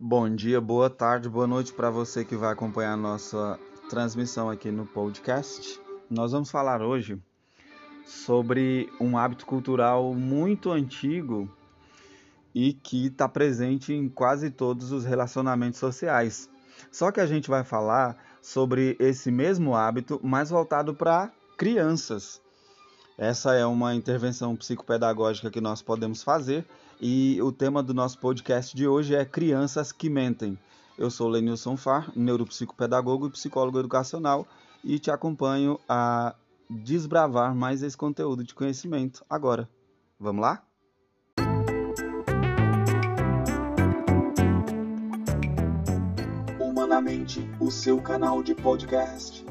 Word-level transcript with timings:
Bom 0.00 0.32
dia, 0.32 0.60
boa 0.60 0.88
tarde, 0.88 1.28
boa 1.28 1.48
noite 1.48 1.72
para 1.72 1.90
você 1.90 2.24
que 2.24 2.36
vai 2.36 2.52
acompanhar 2.52 2.92
a 2.92 2.96
nossa 2.96 3.58
transmissão 3.90 4.48
aqui 4.48 4.70
no 4.70 4.86
podcast. 4.86 5.80
Nós 6.08 6.30
vamos 6.30 6.52
falar 6.52 6.80
hoje 6.80 7.20
sobre 8.06 8.88
um 9.00 9.18
hábito 9.18 9.44
cultural 9.44 10.14
muito 10.14 10.70
antigo 10.70 11.50
e 12.54 12.74
que 12.74 13.06
está 13.06 13.28
presente 13.28 13.92
em 13.92 14.08
quase 14.08 14.50
todos 14.50 14.92
os 14.92 15.04
relacionamentos 15.04 15.80
sociais. 15.80 16.48
Só 16.92 17.10
que 17.10 17.20
a 17.20 17.26
gente 17.26 17.50
vai 17.50 17.64
falar 17.64 18.16
sobre 18.40 18.96
esse 19.00 19.32
mesmo 19.32 19.74
hábito, 19.74 20.20
mais 20.22 20.48
voltado 20.48 20.94
para 20.94 21.32
crianças. 21.56 22.40
Essa 23.18 23.56
é 23.56 23.66
uma 23.66 23.96
intervenção 23.96 24.54
psicopedagógica 24.54 25.50
que 25.50 25.60
nós 25.60 25.82
podemos 25.82 26.22
fazer 26.22 26.64
e 27.00 27.40
o 27.42 27.52
tema 27.52 27.82
do 27.82 27.94
nosso 27.94 28.18
podcast 28.18 28.76
de 28.76 28.86
hoje 28.86 29.14
é 29.14 29.24
Crianças 29.24 29.92
que 29.92 30.10
Mentem. 30.10 30.58
Eu 30.96 31.10
sou 31.10 31.28
Lenilson 31.28 31.76
Far, 31.76 32.10
neuropsicopedagogo 32.16 33.28
e 33.28 33.30
psicólogo 33.30 33.78
educacional 33.78 34.46
e 34.82 34.98
te 34.98 35.10
acompanho 35.10 35.78
a 35.88 36.34
desbravar 36.68 37.54
mais 37.54 37.82
esse 37.82 37.96
conteúdo 37.96 38.42
de 38.42 38.54
conhecimento 38.54 39.24
agora. 39.30 39.68
Vamos 40.18 40.42
lá? 40.42 40.62
Humanamente, 46.60 47.48
o 47.60 47.70
seu 47.70 48.02
canal 48.02 48.42
de 48.42 48.54
podcast. 48.54 49.47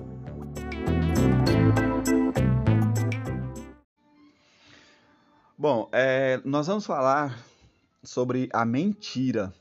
Bom, 5.69 5.89
é, 5.91 6.39
nós 6.45 6.67
vamos 6.67 6.85
falar 6.85 7.37
sobre 8.01 8.47
a 8.53 8.63
mentira. 8.63 9.53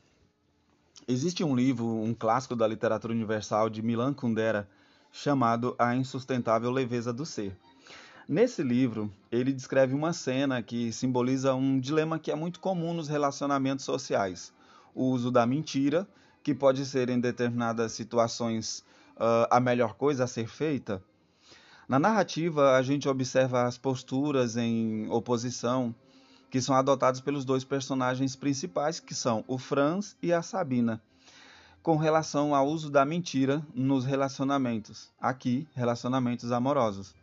Existe 1.08 1.42
um 1.42 1.52
livro, 1.52 1.84
um 1.84 2.14
clássico 2.14 2.54
da 2.54 2.64
literatura 2.64 3.12
universal 3.12 3.68
de 3.68 3.82
Milan 3.82 4.14
Kundera, 4.14 4.68
chamado 5.10 5.74
A 5.76 5.96
Insustentável 5.96 6.70
Leveza 6.70 7.12
do 7.12 7.26
Ser. 7.26 7.56
Nesse 8.28 8.62
livro, 8.62 9.12
ele 9.32 9.52
descreve 9.52 9.94
uma 9.94 10.12
cena 10.12 10.62
que 10.62 10.92
simboliza 10.92 11.56
um 11.56 11.80
dilema 11.80 12.20
que 12.20 12.30
é 12.30 12.36
muito 12.36 12.60
comum 12.60 12.94
nos 12.94 13.08
relacionamentos 13.08 13.84
sociais: 13.84 14.52
o 14.94 15.06
uso 15.06 15.32
da 15.32 15.44
mentira, 15.44 16.06
que 16.40 16.54
pode 16.54 16.86
ser 16.86 17.10
em 17.10 17.18
determinadas 17.18 17.90
situações 17.90 18.84
uh, 19.16 19.50
a 19.50 19.58
melhor 19.58 19.94
coisa 19.94 20.22
a 20.22 20.28
ser 20.28 20.46
feita 20.46 21.02
na 21.88 22.00
narrativa, 22.00 22.76
a 22.76 22.82
gente 22.82 23.08
observa 23.08 23.62
as 23.62 23.78
posturas 23.78 24.56
em 24.56 25.08
oposição 25.08 25.94
que 26.56 26.62
são 26.62 26.74
adotadas 26.74 27.20
pelos 27.20 27.44
dois 27.44 27.64
personagens 27.64 28.34
principais, 28.34 28.98
que 28.98 29.14
são 29.14 29.44
o 29.46 29.58
Franz 29.58 30.16
e 30.22 30.32
a 30.32 30.40
Sabina, 30.40 31.02
com 31.82 31.98
relação 31.98 32.54
ao 32.54 32.66
uso 32.66 32.88
da 32.88 33.04
mentira 33.04 33.62
nos 33.74 34.06
relacionamentos, 34.06 35.12
aqui, 35.20 35.68
relacionamentos 35.74 36.50
amorosos. 36.50 37.14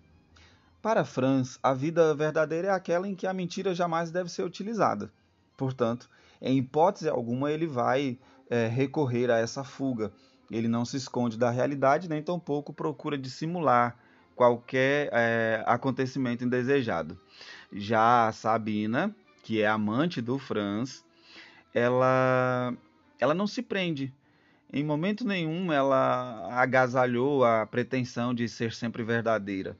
Para 0.83 1.03
Franz, 1.03 1.57
a 1.63 1.73
vida 1.73 2.13
verdadeira 2.13 2.67
é 2.67 2.71
aquela 2.71 3.07
em 3.07 3.15
que 3.15 3.25
a 3.25 3.33
mentira 3.33 3.73
jamais 3.73 4.11
deve 4.11 4.29
ser 4.29 4.43
utilizada. 4.43 5.11
Portanto, 5.57 6.07
em 6.39 6.59
hipótese 6.59 7.09
alguma, 7.09 7.51
ele 7.51 7.65
vai 7.65 8.19
é, 8.51 8.67
recorrer 8.67 9.31
a 9.31 9.39
essa 9.39 9.63
fuga. 9.63 10.11
Ele 10.51 10.67
não 10.67 10.85
se 10.85 10.97
esconde 10.97 11.39
da 11.39 11.49
realidade, 11.49 12.07
nem 12.07 12.21
tampouco 12.21 12.71
procura 12.71 13.17
dissimular 13.17 13.97
qualquer 14.35 15.09
é, 15.11 15.63
acontecimento 15.65 16.43
indesejado. 16.43 17.19
Já 17.71 18.27
a 18.27 18.31
Sabina, 18.31 19.15
que 19.43 19.61
é 19.61 19.67
amante 19.67 20.21
do 20.21 20.39
Franz, 20.39 21.05
ela, 21.73 22.73
ela 23.19 23.33
não 23.33 23.45
se 23.45 23.61
prende. 23.61 24.11
Em 24.71 24.83
momento 24.83 25.27
nenhum 25.27 25.71
ela 25.71 26.47
agasalhou 26.51 27.45
a 27.45 27.65
pretensão 27.65 28.33
de 28.33 28.47
ser 28.49 28.73
sempre 28.73 29.03
verdadeira. 29.03 29.77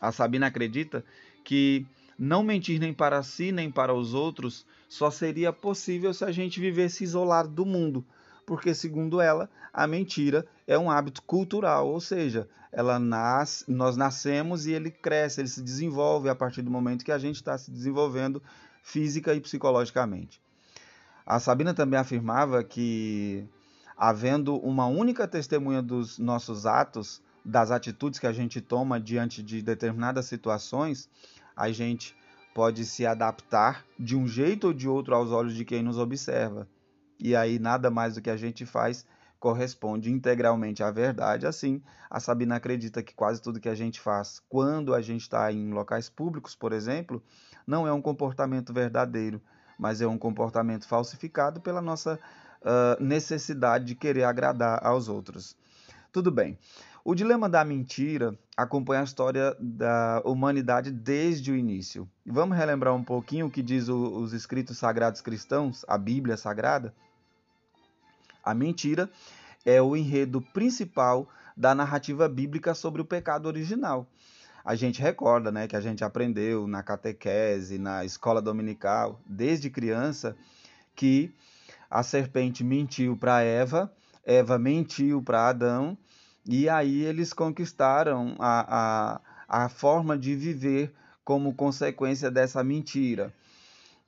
A 0.00 0.10
Sabina 0.10 0.46
acredita 0.46 1.04
que 1.44 1.84
não 2.18 2.42
mentir 2.42 2.78
nem 2.78 2.94
para 2.94 3.22
si 3.22 3.52
nem 3.52 3.70
para 3.70 3.92
os 3.92 4.14
outros 4.14 4.64
só 4.88 5.10
seria 5.10 5.52
possível 5.52 6.14
se 6.14 6.24
a 6.24 6.30
gente 6.30 6.60
vivesse 6.60 7.02
isolado 7.02 7.48
do 7.48 7.66
mundo, 7.66 8.04
porque, 8.46 8.74
segundo 8.74 9.20
ela, 9.20 9.50
a 9.72 9.86
mentira 9.86 10.46
é 10.66 10.78
um 10.78 10.90
hábito 10.90 11.22
cultural, 11.22 11.88
ou 11.88 12.00
seja, 12.00 12.48
ela 12.70 12.98
nasce, 12.98 13.70
nós 13.70 13.96
nascemos 13.96 14.66
e 14.66 14.72
ele 14.72 14.90
cresce, 14.90 15.40
ele 15.40 15.48
se 15.48 15.62
desenvolve 15.62 16.28
a 16.28 16.34
partir 16.34 16.62
do 16.62 16.70
momento 16.70 17.04
que 17.04 17.12
a 17.12 17.18
gente 17.18 17.36
está 17.36 17.56
se 17.56 17.70
desenvolvendo 17.70 18.42
física 18.82 19.32
e 19.34 19.40
psicologicamente. 19.40 20.42
A 21.24 21.40
Sabina 21.40 21.72
também 21.72 21.98
afirmava 21.98 22.62
que, 22.62 23.48
havendo 23.96 24.56
uma 24.56 24.86
única 24.86 25.26
testemunha 25.26 25.80
dos 25.80 26.18
nossos 26.18 26.66
atos, 26.66 27.22
das 27.44 27.70
atitudes 27.70 28.20
que 28.20 28.26
a 28.26 28.32
gente 28.32 28.60
toma 28.60 29.00
diante 29.00 29.42
de 29.42 29.62
determinadas 29.62 30.26
situações, 30.26 31.08
a 31.56 31.70
gente 31.70 32.14
pode 32.54 32.84
se 32.84 33.06
adaptar 33.06 33.84
de 33.98 34.16
um 34.16 34.28
jeito 34.28 34.68
ou 34.68 34.72
de 34.74 34.88
outro 34.88 35.14
aos 35.14 35.30
olhos 35.30 35.54
de 35.54 35.64
quem 35.64 35.82
nos 35.82 35.98
observa 35.98 36.68
e 37.22 37.36
aí 37.36 37.58
nada 37.58 37.88
mais 37.88 38.16
do 38.16 38.20
que 38.20 38.28
a 38.28 38.36
gente 38.36 38.66
faz 38.66 39.06
corresponde 39.42 40.08
integralmente 40.08 40.84
à 40.84 40.90
verdade. 40.92 41.48
Assim, 41.48 41.82
a 42.08 42.20
Sabina 42.20 42.54
acredita 42.54 43.02
que 43.02 43.12
quase 43.12 43.42
tudo 43.42 43.58
que 43.58 43.68
a 43.68 43.74
gente 43.74 44.00
faz 44.00 44.40
quando 44.48 44.94
a 44.94 45.02
gente 45.02 45.22
está 45.22 45.50
em 45.50 45.72
locais 45.72 46.08
públicos, 46.08 46.54
por 46.54 46.72
exemplo, 46.72 47.20
não 47.66 47.84
é 47.84 47.92
um 47.92 48.00
comportamento 48.00 48.72
verdadeiro, 48.72 49.42
mas 49.76 50.00
é 50.00 50.06
um 50.06 50.16
comportamento 50.16 50.86
falsificado 50.86 51.60
pela 51.60 51.82
nossa 51.82 52.20
uh, 52.60 53.02
necessidade 53.02 53.84
de 53.84 53.96
querer 53.96 54.22
agradar 54.22 54.78
aos 54.86 55.08
outros. 55.08 55.56
Tudo 56.12 56.30
bem. 56.30 56.56
O 57.04 57.12
dilema 57.12 57.48
da 57.48 57.64
mentira 57.64 58.38
acompanha 58.56 59.00
a 59.00 59.04
história 59.04 59.56
da 59.58 60.22
humanidade 60.24 60.92
desde 60.92 61.50
o 61.50 61.56
início. 61.56 62.08
Vamos 62.24 62.56
relembrar 62.56 62.94
um 62.94 63.02
pouquinho 63.02 63.46
o 63.46 63.50
que 63.50 63.60
diz 63.60 63.88
o, 63.88 64.20
os 64.20 64.32
escritos 64.32 64.78
sagrados 64.78 65.20
cristãos, 65.20 65.84
a 65.88 65.98
Bíblia 65.98 66.36
Sagrada? 66.36 66.94
A 68.42 68.54
mentira 68.54 69.10
é 69.64 69.80
o 69.80 69.96
enredo 69.96 70.40
principal 70.40 71.28
da 71.56 71.74
narrativa 71.74 72.28
bíblica 72.28 72.74
sobre 72.74 73.00
o 73.00 73.04
pecado 73.04 73.46
original. 73.46 74.06
A 74.64 74.74
gente 74.74 75.00
recorda, 75.00 75.50
né, 75.50 75.66
que 75.66 75.76
a 75.76 75.80
gente 75.80 76.04
aprendeu 76.04 76.66
na 76.66 76.82
catequese, 76.82 77.78
na 77.78 78.04
escola 78.04 78.40
dominical, 78.40 79.20
desde 79.26 79.68
criança, 79.68 80.36
que 80.94 81.34
a 81.90 82.02
serpente 82.02 82.62
mentiu 82.62 83.16
para 83.16 83.42
Eva, 83.42 83.92
Eva 84.24 84.58
mentiu 84.58 85.20
para 85.20 85.48
Adão, 85.48 85.98
e 86.46 86.68
aí 86.68 87.02
eles 87.02 87.32
conquistaram 87.32 88.36
a, 88.38 89.20
a, 89.48 89.64
a 89.64 89.68
forma 89.68 90.16
de 90.16 90.34
viver 90.34 90.94
como 91.24 91.54
consequência 91.54 92.30
dessa 92.30 92.62
mentira. 92.62 93.32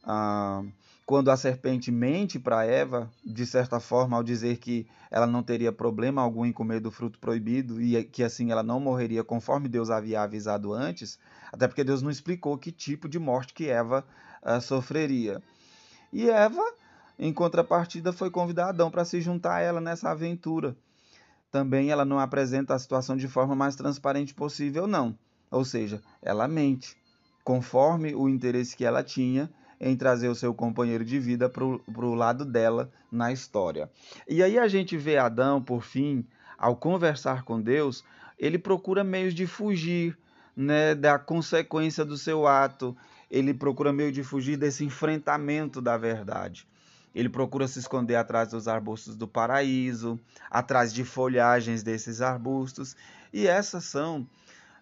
Ah, 0.03 0.63
quando 1.07 1.31
a 1.31 1.37
serpente 1.37 1.93
mente 1.93 2.39
para 2.39 2.65
Eva, 2.65 3.11
de 3.25 3.45
certa 3.45 3.79
forma, 3.79 4.17
ao 4.17 4.23
dizer 4.23 4.57
que 4.57 4.87
ela 5.11 5.27
não 5.27 5.43
teria 5.43 5.71
problema 5.71 6.23
algum 6.23 6.47
em 6.47 6.53
comer 6.53 6.81
do 6.81 6.91
fruto 6.91 7.19
proibido 7.19 7.81
e 7.81 8.03
que 8.05 8.23
assim 8.23 8.51
ela 8.51 8.63
não 8.63 8.81
morreria 8.81 9.23
conforme 9.23 9.69
Deus 9.69 9.91
havia 9.91 10.23
avisado 10.23 10.73
antes, 10.73 11.19
até 11.53 11.69
porque 11.69 11.85
Deus 11.85 12.01
não 12.01 12.11
explicou 12.11 12.57
que 12.57 12.73
tipo 12.73 13.09
de 13.09 13.19
morte 13.19 13.53
que 13.53 13.69
Eva 13.69 14.05
uh, 14.43 14.61
sofreria. 14.61 15.43
E 16.11 16.31
Eva, 16.31 16.63
em 17.19 17.33
contrapartida, 17.33 18.13
foi 18.13 18.31
convidar 18.31 18.71
Adão 18.71 18.91
para 18.91 19.05
se 19.05 19.21
juntar 19.21 19.57
a 19.57 19.61
ela 19.61 19.81
nessa 19.81 20.11
aventura. 20.11 20.75
Também 21.51 21.91
ela 21.91 22.05
não 22.05 22.19
apresenta 22.19 22.75
a 22.75 22.79
situação 22.79 23.17
de 23.17 23.29
forma 23.29 23.55
mais 23.55 23.77
transparente 23.77 24.35
possível, 24.35 24.87
não. 24.87 25.17
Ou 25.51 25.65
seja, 25.65 26.03
ela 26.23 26.49
mente, 26.49 26.97
conforme 27.45 28.15
o 28.15 28.29
interesse 28.29 28.75
que 28.75 28.85
ela 28.85 29.05
tinha 29.05 29.51
em 29.81 29.97
trazer 29.97 30.29
o 30.29 30.35
seu 30.35 30.55
companheiro 30.55 31.05
de 31.05 31.19
vida 31.19 31.49
para 31.49 31.65
o 31.65 32.15
lado 32.15 32.45
dela 32.45 32.91
na 33.11 33.33
história. 33.33 33.91
E 34.29 34.43
aí 34.43 34.59
a 34.59 34.69
gente 34.69 34.97
vê 34.97 35.19
Adão, 35.19 35.63
por 35.63 35.83
fim, 35.83 36.25
ao 36.59 36.77
conversar 36.77 37.43
com 37.43 37.61
Deus, 37.61 38.05
ele 38.39 38.59
procura 38.59 39.05
meios 39.05 39.35
de 39.35 39.47
fugir 39.47 40.17
né, 40.57 40.95
da 40.95 41.19
consequência 41.19 42.05
do 42.05 42.17
seu 42.17 42.47
ato, 42.47 42.97
ele 43.31 43.53
procura 43.53 43.93
meio 43.93 44.13
de 44.13 44.23
fugir 44.23 44.57
desse 44.57 44.85
enfrentamento 44.85 45.81
da 45.81 45.97
verdade. 45.97 46.67
Ele 47.15 47.29
procura 47.29 47.69
se 47.69 47.79
esconder 47.79 48.17
atrás 48.17 48.51
dos 48.51 48.67
arbustos 48.67 49.17
do 49.17 49.27
paraíso, 49.27 50.19
atrás 50.51 50.93
de 50.93 51.05
folhagens 51.05 51.83
desses 51.83 52.21
arbustos, 52.21 52.97
e 53.33 53.47
essas 53.47 53.85
são 53.85 54.27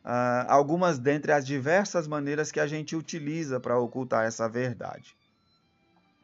uh, 0.05 0.47
algumas 0.49 0.99
dentre 0.99 1.33
as 1.33 1.47
diversas 1.47 2.07
maneiras 2.07 2.51
que 2.51 2.61
a 2.61 2.67
gente 2.67 2.97
utiliza 2.97 3.61
para 3.61 3.79
ocultar 3.79 4.25
essa 4.25 4.49
verdade. 4.49 5.15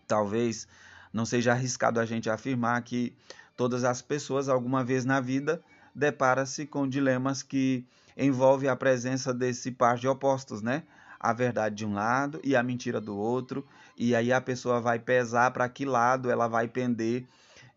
Talvez 0.06 0.66
não 1.12 1.24
seja 1.24 1.52
arriscado 1.52 2.00
a 2.00 2.06
gente 2.06 2.28
afirmar 2.30 2.82
que 2.82 3.14
todas 3.56 3.84
as 3.84 4.00
pessoas, 4.00 4.48
alguma 4.48 4.84
vez 4.84 5.04
na 5.04 5.20
vida, 5.20 5.62
depara-se 5.94 6.66
com 6.66 6.88
dilemas 6.88 7.42
que 7.42 7.84
envolvem 8.16 8.68
a 8.68 8.76
presença 8.76 9.32
desse 9.32 9.70
par 9.70 9.96
de 9.96 10.08
opostos, 10.08 10.62
né? 10.62 10.82
A 11.20 11.32
verdade 11.32 11.74
de 11.74 11.86
um 11.86 11.94
lado 11.94 12.40
e 12.44 12.54
a 12.54 12.62
mentira 12.62 13.00
do 13.00 13.16
outro, 13.16 13.66
e 13.96 14.14
aí 14.14 14.32
a 14.32 14.40
pessoa 14.40 14.80
vai 14.80 14.98
pesar 14.98 15.50
para 15.50 15.68
que 15.68 15.84
lado 15.84 16.30
ela 16.30 16.46
vai 16.46 16.68
pender 16.68 17.26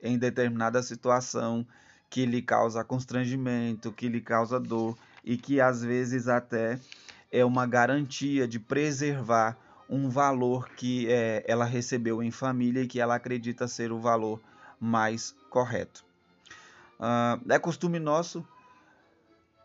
em 0.02 0.18
determinada 0.18 0.82
situação 0.84 1.66
que 2.10 2.26
lhe 2.26 2.42
causa 2.42 2.84
constrangimento, 2.84 3.92
que 3.92 4.08
lhe 4.08 4.22
causa 4.22 4.60
dor 4.60 4.96
e 5.24 5.38
que 5.38 5.62
às 5.62 5.84
vezes 5.84 6.28
até 6.28 6.80
é 7.32 7.46
uma 7.46 7.66
garantia 7.66 8.48
de 8.48 8.60
preservar 8.60 9.58
um 9.90 10.10
valor 10.10 10.70
que 10.70 11.12
é, 11.12 11.44
ela 11.48 11.66
recebeu 11.66 12.24
em 12.24 12.32
família 12.32 12.82
e 12.84 12.88
que 12.88 13.00
ela 13.00 13.16
acredita 13.16 13.68
ser 13.68 13.92
o 13.92 14.00
valor 14.00 14.42
mais 14.80 15.36
correto. 15.50 16.04
Uh, 17.00 17.52
é 17.52 17.60
costume 17.60 18.00
nosso, 18.00 18.46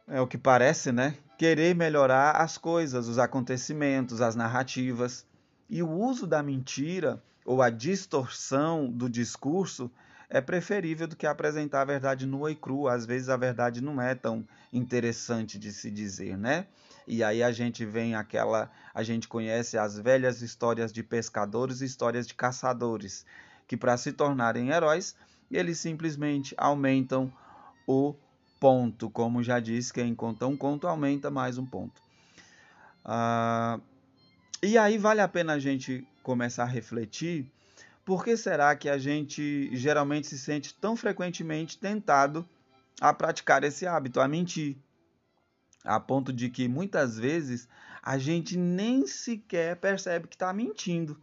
é 0.09 0.21
o 0.21 0.27
que 0.27 0.39
parece, 0.39 0.91
né? 0.93 1.17
Querer 1.39 1.75
melhorar 1.75 2.33
as 2.33 2.57
coisas, 2.57 3.09
os 3.09 3.19
acontecimentos, 3.19 4.21
as 4.21 4.35
narrativas. 4.35 5.27
E 5.69 5.83
o 5.83 5.91
uso 5.91 6.27
da 6.27 6.43
mentira 6.43 7.23
ou 7.45 7.61
a 7.61 7.71
distorção 7.71 8.91
do 8.91 9.09
discurso 9.09 9.91
é 10.29 10.41
preferível 10.41 11.07
do 11.07 11.17
que 11.17 11.27
apresentar 11.27 11.83
a 11.83 11.85
verdade 11.85 12.27
nua 12.27 12.51
e 12.51 12.55
crua. 12.55 12.95
Às 12.95 13.07
vezes 13.07 13.29
a 13.29 13.37
verdade 13.37 13.81
não 13.81 14.01
é 14.01 14.15
tão 14.15 14.47
interessante 14.73 15.59
de 15.59 15.73
se 15.73 15.91
dizer, 15.91 16.37
né? 16.37 16.67
E 17.07 17.23
aí 17.23 17.43
a 17.43 17.53
gente 17.53 17.85
vem 17.85 18.15
aquela, 18.15 18.71
a 18.93 19.03
gente 19.03 19.29
conhece 19.29 19.79
as 19.79 19.99
velhas 19.99 20.43
histórias 20.43 20.93
de 20.93 21.03
pescadores 21.03 21.81
e 21.81 21.85
histórias 21.85 22.27
de 22.27 22.35
caçadores, 22.35 23.25
que 23.69 23.77
para 23.77 23.97
se 23.97 24.13
tornarem 24.13 24.71
heróis, 24.71 25.15
eles 25.51 25.79
simplesmente 25.79 26.55
aumentam 26.59 27.33
o 27.87 28.15
ponto, 28.59 29.09
como 29.09 29.43
já 29.43 29.61
disse, 29.61 29.93
quem 29.93 30.15
conta 30.15 30.47
um 30.47 30.57
conto 30.57 30.89
aumenta 30.89 31.31
mais 31.31 31.59
um 31.59 31.65
ponto. 31.65 32.03
Ah, 33.05 33.79
e 34.61 34.77
aí 34.77 34.99
vale 34.99 35.21
a 35.21 35.29
pena 35.29 35.53
a 35.53 35.59
gente 35.61 36.05
começar 36.25 36.65
a 36.65 36.67
refletir 36.67 37.49
por 38.07 38.23
que 38.23 38.37
será 38.37 38.77
que 38.77 38.89
a 38.89 38.97
gente 38.97 39.69
geralmente 39.77 40.29
se 40.29 40.39
sente 40.39 40.73
tão 40.73 40.95
frequentemente 40.95 41.77
tentado 41.77 42.49
a 43.01 43.13
praticar 43.13 43.65
esse 43.65 43.85
hábito, 43.85 44.21
a 44.21 44.29
mentir? 44.29 44.77
A 45.85 45.99
ponto 45.99 46.33
de 46.33 46.49
que 46.49 46.69
muitas 46.69 47.19
vezes 47.19 47.69
a 48.01 48.17
gente 48.17 48.57
nem 48.57 49.09
sequer 49.09 49.75
percebe 49.75 50.29
que 50.29 50.37
está 50.37 50.53
mentindo. 50.53 51.21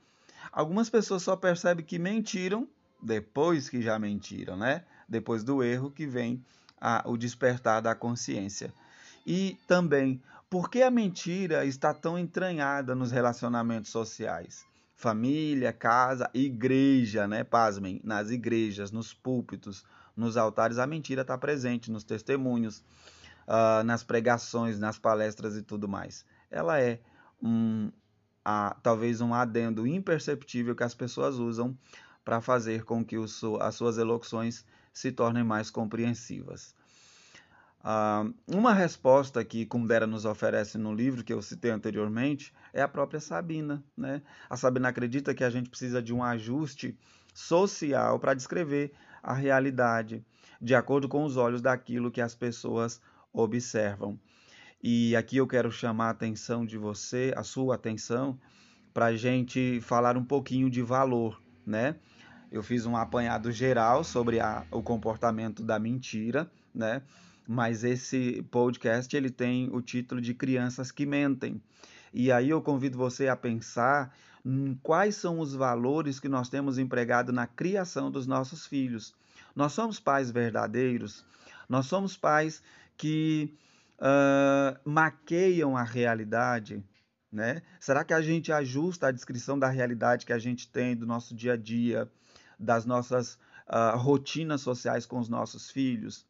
Algumas 0.52 0.90
pessoas 0.90 1.24
só 1.24 1.38
percebem 1.38 1.86
que 1.86 1.98
mentiram 1.98 2.68
depois 3.02 3.70
que 3.70 3.82
já 3.82 3.98
mentiram, 3.98 4.58
né? 4.58 4.84
Depois 5.08 5.42
do 5.42 5.64
erro 5.64 5.90
que 5.90 6.06
vem 6.06 6.44
a, 6.82 7.02
o 7.06 7.16
despertar 7.16 7.82
da 7.82 7.96
consciência. 7.96 8.74
E 9.26 9.58
também, 9.66 10.22
por 10.50 10.70
que 10.70 10.82
a 10.82 10.92
mentira 10.92 11.66
está 11.66 11.94
tão 11.94 12.20
entranhada 12.20 12.94
nos 12.94 13.10
relacionamentos 13.10 13.90
sociais? 13.90 14.66
Família, 15.04 15.74
casa, 15.74 16.30
igreja, 16.34 17.28
né? 17.28 17.44
Pasmem, 17.44 18.00
nas 18.06 18.32
igrejas, 18.32 18.90
nos 18.90 19.14
púlpitos, 19.14 19.84
nos 20.16 20.38
altares, 20.38 20.78
a 20.78 20.88
mentira 20.88 21.24
está 21.24 21.38
presente, 21.38 21.92
nos 21.92 22.06
testemunhos, 22.06 22.82
uh, 23.46 23.84
nas 23.84 24.02
pregações, 24.02 24.80
nas 24.80 24.98
palestras 24.98 25.58
e 25.58 25.62
tudo 25.62 25.90
mais. 25.90 26.26
Ela 26.50 26.80
é 26.80 27.02
um, 27.42 27.92
a, 28.46 28.78
talvez 28.82 29.20
um 29.20 29.34
adendo 29.34 29.86
imperceptível 29.86 30.74
que 30.74 30.84
as 30.84 30.96
pessoas 30.96 31.36
usam 31.36 31.78
para 32.24 32.40
fazer 32.40 32.86
com 32.86 33.04
que 33.04 33.18
as 33.60 33.76
suas 33.76 33.98
elocuções 33.98 34.66
se 34.94 35.12
tornem 35.12 35.44
mais 35.44 35.70
compreensivas. 35.70 36.74
Uh, 37.84 38.34
uma 38.48 38.74
resposta 38.74 39.44
que 39.44 39.66
Kundera 39.66 40.08
nos 40.08 40.24
oferece 40.24 40.78
no 40.78 40.94
livro 40.94 41.24
que 41.24 41.34
eu 41.34 41.42
citei 41.42 41.70
anteriormente 41.70 42.54
é 42.72 42.82
a 42.82 42.88
própria 42.88 43.20
Sabina. 43.20 43.84
Né? 43.98 44.22
A 44.50 44.56
Sabina 44.56 44.88
acredita 44.88 45.34
que 45.34 45.44
a 45.44 45.50
gente 45.50 45.70
precisa 45.70 46.02
de 46.02 46.14
um 46.14 46.24
ajuste 46.24 46.98
social 47.34 48.20
para 48.20 48.34
descrever 48.34 48.94
a 49.22 49.34
realidade 49.34 50.24
de 50.62 50.74
acordo 50.74 51.10
com 51.10 51.26
os 51.26 51.36
olhos 51.36 51.62
daquilo 51.62 52.10
que 52.10 52.22
as 52.22 52.34
pessoas 52.34 53.02
observam. 53.34 54.18
E 54.82 55.16
aqui 55.16 55.38
eu 55.38 55.48
quero 55.48 55.72
chamar 55.72 56.08
a 56.08 56.12
atenção 56.12 56.66
de 56.66 56.78
você, 56.78 57.34
a 57.36 57.44
sua 57.44 57.76
atenção, 57.76 58.40
para 58.94 59.08
a 59.08 59.16
gente 59.16 59.82
falar 59.82 60.16
um 60.16 60.24
pouquinho 60.24 60.70
de 60.70 60.82
valor, 60.82 61.42
né? 61.66 61.96
Eu 62.52 62.62
fiz 62.62 62.86
um 62.86 62.96
apanhado 62.96 63.52
geral 63.52 64.04
sobre 64.04 64.40
a, 64.40 64.66
o 64.72 64.84
comportamento 64.84 65.64
da 65.64 65.80
mentira, 65.80 66.50
né? 66.74 67.02
Mas 67.48 67.84
esse 67.84 68.42
podcast 68.50 69.16
ele 69.16 69.30
tem 69.30 69.70
o 69.74 69.82
título 69.82 70.22
de 70.22 70.34
Crianças 70.34 70.92
que 70.92 71.06
Mentem. 71.06 71.62
E 72.14 72.32
aí 72.32 72.50
eu 72.50 72.62
convido 72.62 72.98
você 72.98 73.28
a 73.28 73.36
pensar 73.36 74.16
quais 74.82 75.16
são 75.16 75.40
os 75.40 75.54
valores 75.54 76.20
que 76.20 76.30
nós 76.30 76.50
temos 76.50 76.78
empregado 76.78 77.32
na 77.32 77.48
criação 77.48 78.12
dos 78.12 78.28
nossos 78.28 78.66
filhos. 78.66 79.16
Nós 79.56 79.74
somos 79.74 80.00
pais 80.00 80.30
verdadeiros, 80.30 81.26
nós 81.68 81.86
somos 81.86 82.18
pais 82.18 82.62
que 82.98 83.54
uh, 84.00 84.90
maqueiam 84.90 85.78
a 85.78 85.84
realidade. 85.84 86.84
Né? 87.32 87.64
Será 87.80 88.04
que 88.04 88.14
a 88.14 88.22
gente 88.22 88.52
ajusta 88.52 89.08
a 89.08 89.12
descrição 89.12 89.58
da 89.58 89.68
realidade 89.68 90.26
que 90.26 90.34
a 90.34 90.40
gente 90.40 90.70
tem 90.70 90.96
do 90.96 91.06
nosso 91.06 91.34
dia 91.34 91.54
a 91.54 91.58
dia, 91.58 92.08
das 92.60 92.86
nossas 92.86 93.40
uh, 93.68 93.98
rotinas 93.98 94.62
sociais 94.62 95.06
com 95.06 95.18
os 95.20 95.30
nossos 95.30 95.72
filhos? 95.72 96.28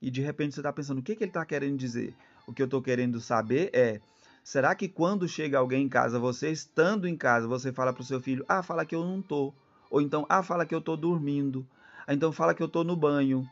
E 0.00 0.10
de 0.10 0.20
repente 0.20 0.54
você 0.54 0.60
está 0.60 0.72
pensando, 0.72 0.98
o 0.98 1.02
que, 1.02 1.16
que 1.16 1.24
ele 1.24 1.30
está 1.30 1.44
querendo 1.44 1.76
dizer? 1.76 2.14
O 2.46 2.52
que 2.52 2.60
eu 2.60 2.66
estou 2.66 2.82
querendo 2.82 3.20
saber 3.20 3.70
é, 3.72 4.00
será 4.42 4.74
que 4.74 4.88
quando 4.88 5.26
chega 5.26 5.58
alguém 5.58 5.84
em 5.84 5.88
casa, 5.88 6.18
você 6.18 6.50
estando 6.50 7.08
em 7.08 7.16
casa, 7.16 7.48
você 7.48 7.72
fala 7.72 7.92
para 7.92 8.02
o 8.02 8.04
seu 8.04 8.20
filho, 8.20 8.44
ah, 8.48 8.62
fala 8.62 8.84
que 8.84 8.94
eu 8.94 9.04
não 9.04 9.22
tô. 9.22 9.52
Ou 9.90 10.00
então, 10.00 10.26
ah, 10.28 10.42
fala 10.42 10.66
que 10.66 10.74
eu 10.74 10.80
estou 10.80 10.96
dormindo. 10.96 11.66
Ah, 12.06 12.12
então 12.12 12.32
fala 12.32 12.54
que 12.54 12.62
eu 12.62 12.66
estou 12.66 12.84
no 12.84 12.96
banho. 12.96 13.48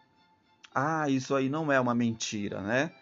Ah, 0.74 1.08
isso 1.08 1.34
aí 1.34 1.48
não 1.48 1.70
é 1.70 1.80
uma 1.80 1.94
mentira, 1.94 2.60
né? 2.60 2.92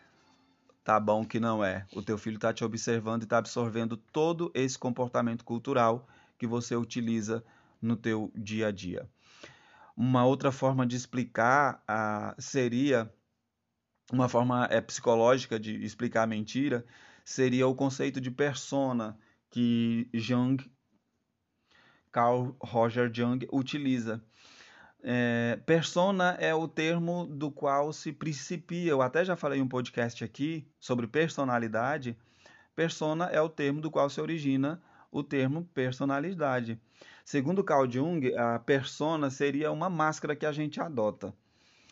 Tá 0.84 0.98
bom 0.98 1.24
que 1.24 1.38
não 1.38 1.64
é. 1.64 1.86
O 1.94 2.02
teu 2.02 2.18
filho 2.18 2.36
está 2.36 2.52
te 2.52 2.64
observando 2.64 3.22
e 3.22 3.24
está 3.24 3.38
absorvendo 3.38 3.96
todo 3.96 4.50
esse 4.54 4.78
comportamento 4.78 5.44
cultural 5.44 6.06
que 6.38 6.46
você 6.46 6.74
utiliza 6.74 7.44
no 7.80 7.96
teu 7.96 8.30
dia 8.34 8.68
a 8.68 8.70
dia. 8.70 9.08
Uma 9.96 10.24
outra 10.24 10.50
forma 10.50 10.86
de 10.86 10.96
explicar 10.96 11.82
ah, 11.86 12.34
seria 12.38 13.12
uma 14.14 14.28
forma 14.28 14.66
é, 14.70 14.80
psicológica 14.80 15.58
de 15.58 15.84
explicar 15.84 16.22
a 16.24 16.26
mentira 16.26 16.84
seria 17.24 17.66
o 17.66 17.74
conceito 17.74 18.20
de 18.20 18.30
persona 18.30 19.18
que 19.50 20.08
Jung, 20.12 20.56
Carl 22.10 22.56
Roger 22.60 23.10
Jung 23.12 23.46
utiliza. 23.52 24.22
É, 25.02 25.58
persona 25.64 26.36
é 26.40 26.54
o 26.54 26.68
termo 26.68 27.26
do 27.26 27.50
qual 27.50 27.92
se 27.92 28.12
principia. 28.12 28.90
Eu 28.90 29.00
até 29.00 29.24
já 29.24 29.36
falei 29.36 29.60
um 29.60 29.68
podcast 29.68 30.22
aqui 30.24 30.66
sobre 30.78 31.06
personalidade. 31.06 32.16
Persona 32.74 33.26
é 33.26 33.40
o 33.40 33.48
termo 33.48 33.80
do 33.80 33.90
qual 33.90 34.10
se 34.10 34.20
origina 34.20 34.82
o 35.10 35.22
termo 35.22 35.64
personalidade. 35.74 36.80
Segundo 37.24 37.64
Carl 37.64 37.90
Jung, 37.90 38.34
a 38.36 38.58
persona 38.58 39.30
seria 39.30 39.70
uma 39.70 39.88
máscara 39.88 40.36
que 40.36 40.46
a 40.46 40.52
gente 40.52 40.80
adota 40.80 41.34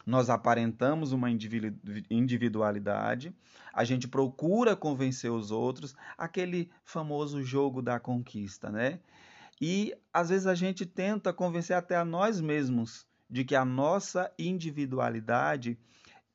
nós 0.08 0.30
aparentamos 0.30 1.12
uma 1.12 1.28
individualidade, 1.30 3.36
a 3.74 3.84
gente 3.84 4.08
procura 4.08 4.74
convencer 4.74 5.30
os 5.30 5.50
outros, 5.50 5.94
aquele 6.16 6.70
famoso 6.82 7.44
jogo 7.44 7.82
da 7.82 8.00
conquista, 8.00 8.70
né? 8.70 9.00
E 9.60 9.94
às 10.10 10.30
vezes 10.30 10.46
a 10.46 10.54
gente 10.54 10.86
tenta 10.86 11.30
convencer 11.30 11.76
até 11.76 11.94
a 11.94 12.06
nós 12.06 12.40
mesmos 12.40 13.06
de 13.28 13.44
que 13.44 13.54
a 13.54 13.66
nossa 13.66 14.32
individualidade 14.38 15.78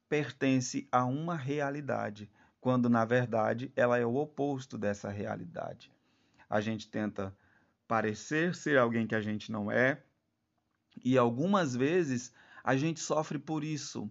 pertence 0.08 0.88
a 0.92 1.04
uma 1.04 1.36
realidade, 1.36 2.30
quando 2.62 2.88
na 2.88 3.04
verdade 3.04 3.72
ela 3.76 3.98
é 3.98 4.06
o 4.06 4.18
oposto 4.18 4.78
dessa 4.78 5.10
realidade. 5.10 5.92
A 6.48 6.62
gente 6.62 6.88
tenta 6.88 7.36
parecer 7.88 8.54
ser 8.54 8.78
alguém 8.78 9.08
que 9.08 9.16
a 9.16 9.22
gente 9.22 9.52
não 9.52 9.72
é, 9.72 10.00
e 11.04 11.18
algumas 11.18 11.76
vezes 11.76 12.32
a 12.64 12.76
gente 12.76 13.00
sofre 13.00 13.38
por 13.38 13.64
isso. 13.64 14.10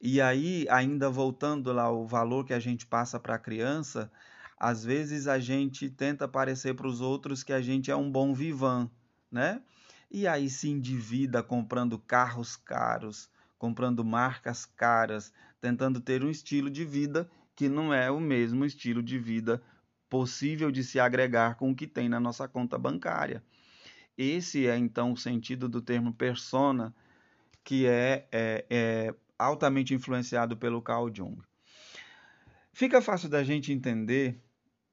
E 0.00 0.20
aí, 0.20 0.66
ainda 0.68 1.08
voltando 1.08 1.72
lá 1.72 1.90
o 1.90 2.06
valor 2.06 2.44
que 2.44 2.52
a 2.52 2.60
gente 2.60 2.84
passa 2.84 3.18
para 3.18 3.36
a 3.36 3.38
criança, 3.38 4.12
às 4.58 4.84
vezes 4.84 5.26
a 5.26 5.38
gente 5.38 5.88
tenta 5.88 6.28
parecer 6.28 6.74
para 6.74 6.86
os 6.86 7.00
outros 7.00 7.42
que 7.42 7.52
a 7.52 7.60
gente 7.60 7.90
é 7.90 7.96
um 7.96 8.10
bom 8.10 8.34
vivan, 8.34 8.90
né? 9.30 9.62
E 10.10 10.26
aí 10.26 10.48
se 10.50 10.68
endivida 10.68 11.42
comprando 11.42 11.98
carros 11.98 12.54
caros, 12.54 13.30
comprando 13.58 14.04
marcas 14.04 14.66
caras, 14.66 15.32
tentando 15.60 16.00
ter 16.00 16.22
um 16.22 16.30
estilo 16.30 16.70
de 16.70 16.84
vida 16.84 17.28
que 17.56 17.68
não 17.68 17.92
é 17.92 18.10
o 18.10 18.20
mesmo 18.20 18.64
estilo 18.64 19.02
de 19.02 19.18
vida 19.18 19.62
possível 20.08 20.70
de 20.70 20.84
se 20.84 21.00
agregar 21.00 21.56
com 21.56 21.70
o 21.70 21.74
que 21.74 21.86
tem 21.86 22.08
na 22.08 22.20
nossa 22.20 22.46
conta 22.46 22.78
bancária. 22.78 23.42
Esse 24.16 24.66
é 24.66 24.76
então 24.76 25.12
o 25.12 25.16
sentido 25.16 25.68
do 25.68 25.80
termo 25.80 26.12
persona 26.12 26.94
que 27.64 27.86
é, 27.86 28.28
é, 28.30 28.66
é 28.70 29.14
altamente 29.38 29.94
influenciado 29.94 30.56
pelo 30.56 30.82
Carl 30.82 31.10
Jung. 31.12 31.40
Fica 32.72 33.00
fácil 33.00 33.28
da 33.28 33.42
gente 33.42 33.72
entender 33.72 34.40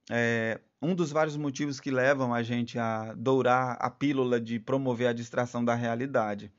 é, 0.10 0.60
um 0.82 0.96
dos 0.96 1.12
vários 1.12 1.38
motivos 1.38 1.80
que 1.80 1.92
levam 1.92 2.34
a 2.34 2.42
gente 2.42 2.80
a 2.80 3.14
dourar 3.14 3.78
a 3.80 3.90
pílula 3.90 4.40
de 4.40 4.60
promover 4.60 5.08
a 5.08 5.14
distração 5.14 5.64
da 5.64 5.76
realidade. 5.76 6.52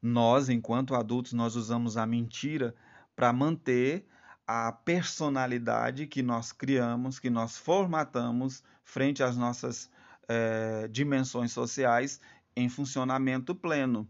Nós, 0.00 0.48
enquanto 0.48 0.94
adultos, 0.94 1.32
nós 1.32 1.56
usamos 1.56 1.96
a 1.96 2.06
mentira 2.06 2.74
para 3.16 3.32
manter 3.32 4.06
a 4.46 4.70
personalidade 4.70 6.06
que 6.06 6.22
nós 6.22 6.52
criamos, 6.52 7.18
que 7.18 7.30
nós 7.30 7.56
formatamos 7.56 8.62
frente 8.82 9.22
às 9.22 9.36
nossas 9.36 9.90
é, 10.28 10.86
dimensões 10.88 11.52
sociais 11.52 12.20
em 12.54 12.68
funcionamento 12.68 13.54
pleno. 13.54 14.08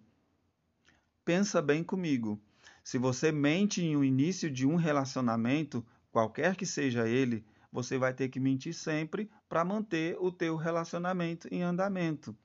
Pensa 1.25 1.62
bem 1.62 1.83
comigo. 1.83 2.38
Se 2.83 2.99
você 2.99 3.33
mente 3.33 3.83
em 3.83 3.97
um 3.97 4.04
início 4.04 4.50
de 4.50 4.66
um 4.66 4.76
relacionamento, 4.76 5.85
qualquer 6.12 6.54
que 6.54 6.66
seja 6.66 7.09
ele, 7.09 7.45
você 7.73 7.97
vai 7.97 8.12
ter 8.12 8.28
que 8.28 8.38
mentir 8.38 8.75
sempre 8.75 9.31
para 9.49 9.64
manter 9.64 10.19
o 10.21 10.31
teu 10.31 10.54
relacionamento 10.54 11.49
em 11.50 11.62
andamento. 11.62 12.37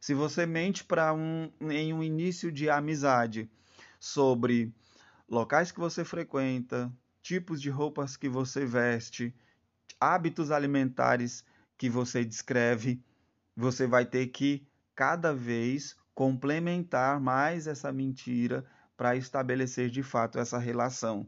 Se 0.00 0.14
você 0.14 0.46
mente 0.46 0.84
para 0.84 1.12
um 1.12 1.50
em 1.70 1.92
um 1.92 2.02
início 2.02 2.50
de 2.50 2.70
amizade 2.70 3.50
sobre 4.00 4.74
locais 5.28 5.70
que 5.70 5.78
você 5.78 6.02
frequenta, 6.02 6.90
tipos 7.22 7.60
de 7.60 7.68
roupas 7.68 8.16
que 8.16 8.28
você 8.28 8.64
veste, 8.64 9.34
hábitos 10.00 10.50
alimentares 10.50 11.44
que 11.76 11.90
você 11.90 12.24
descreve, 12.24 13.02
você 13.54 13.86
vai 13.86 14.06
ter 14.06 14.28
que 14.28 14.66
cada 14.94 15.34
vez 15.34 15.94
complementar 16.14 17.20
mais 17.20 17.66
essa 17.66 17.92
mentira 17.92 18.64
para 18.96 19.16
estabelecer 19.16 19.90
de 19.90 20.02
fato 20.02 20.38
essa 20.38 20.58
relação. 20.58 21.26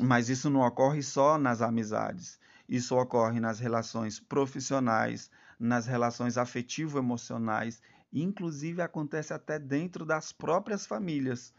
Mas 0.00 0.28
isso 0.28 0.48
não 0.48 0.60
ocorre 0.60 1.02
só 1.02 1.38
nas 1.38 1.60
amizades. 1.60 2.38
Isso 2.68 2.96
ocorre 2.96 3.40
nas 3.40 3.58
relações 3.58 4.20
profissionais, 4.20 5.30
nas 5.58 5.86
relações 5.86 6.36
afetivo-emocionais, 6.36 7.80
inclusive 8.12 8.82
acontece 8.82 9.32
até 9.32 9.58
dentro 9.58 10.04
das 10.04 10.32
próprias 10.32 10.86
famílias. 10.86 11.54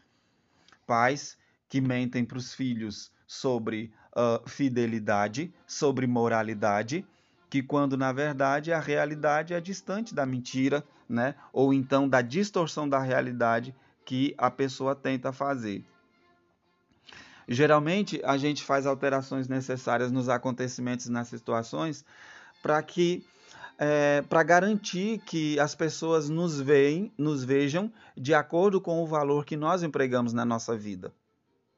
Pais 0.86 1.36
que 1.68 1.80
mentem 1.80 2.24
para 2.24 2.38
os 2.38 2.54
filhos 2.54 3.12
sobre 3.26 3.92
uh, 4.12 4.48
fidelidade, 4.48 5.52
sobre 5.66 6.06
moralidade, 6.06 7.06
que 7.50 7.62
quando 7.62 7.96
na 7.96 8.12
verdade 8.12 8.72
a 8.72 8.80
realidade 8.80 9.54
é 9.54 9.60
distante 9.60 10.14
da 10.14 10.26
mentira, 10.26 10.84
né? 11.08 11.34
Ou 11.52 11.72
então 11.72 12.08
da 12.08 12.20
distorção 12.20 12.88
da 12.88 12.98
realidade 12.98 13.74
que 14.04 14.34
a 14.38 14.50
pessoa 14.50 14.94
tenta 14.94 15.32
fazer. 15.32 15.84
Geralmente 17.48 18.20
a 18.24 18.36
gente 18.36 18.62
faz 18.62 18.86
alterações 18.86 19.48
necessárias 19.48 20.12
nos 20.12 20.28
acontecimentos 20.28 21.08
nas 21.08 21.28
situações 21.28 22.04
para 22.62 22.82
que 22.82 23.24
é, 23.78 24.22
para 24.22 24.42
garantir 24.42 25.18
que 25.20 25.58
as 25.60 25.74
pessoas 25.74 26.28
nos 26.28 26.60
veem, 26.60 27.12
nos 27.16 27.44
vejam 27.44 27.92
de 28.16 28.34
acordo 28.34 28.80
com 28.80 29.02
o 29.02 29.06
valor 29.06 29.44
que 29.44 29.56
nós 29.56 29.84
empregamos 29.84 30.32
na 30.32 30.44
nossa 30.44 30.76
vida. 30.76 31.12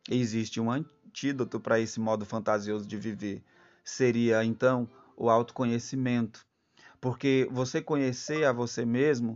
Existe 0.09 0.59
um 0.61 0.71
antídoto 0.71 1.61
para 1.61 1.79
esse 1.79 2.01
modo 2.01 2.25
fantasioso 2.25 2.87
de 2.87 2.97
viver. 2.97 3.43
Seria 3.85 4.43
então 4.45 4.89
o 5.21 5.29
autoconhecimento. 5.29 6.41
Porque 7.01 7.47
você 7.51 7.83
conhecer 7.83 8.45
a 8.45 8.53
você 8.53 8.87
mesmo 8.87 9.35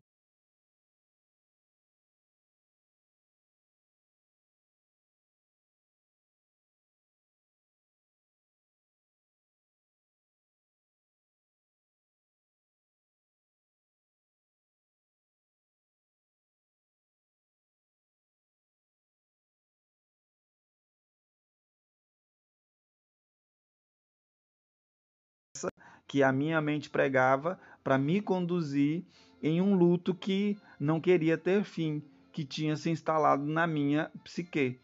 que 26.06 26.22
a 26.22 26.32
minha 26.32 26.60
mente 26.60 26.90
pregava 26.90 27.58
para 27.82 27.98
me 27.98 28.20
conduzir 28.20 29.04
em 29.42 29.60
um 29.60 29.74
luto 29.74 30.14
que 30.14 30.56
não 30.78 31.00
queria 31.00 31.36
ter 31.36 31.64
fim, 31.64 32.02
que 32.32 32.44
tinha 32.44 32.76
se 32.76 32.90
instalado 32.90 33.44
na 33.44 33.66
minha 33.66 34.10
psique. 34.22 34.78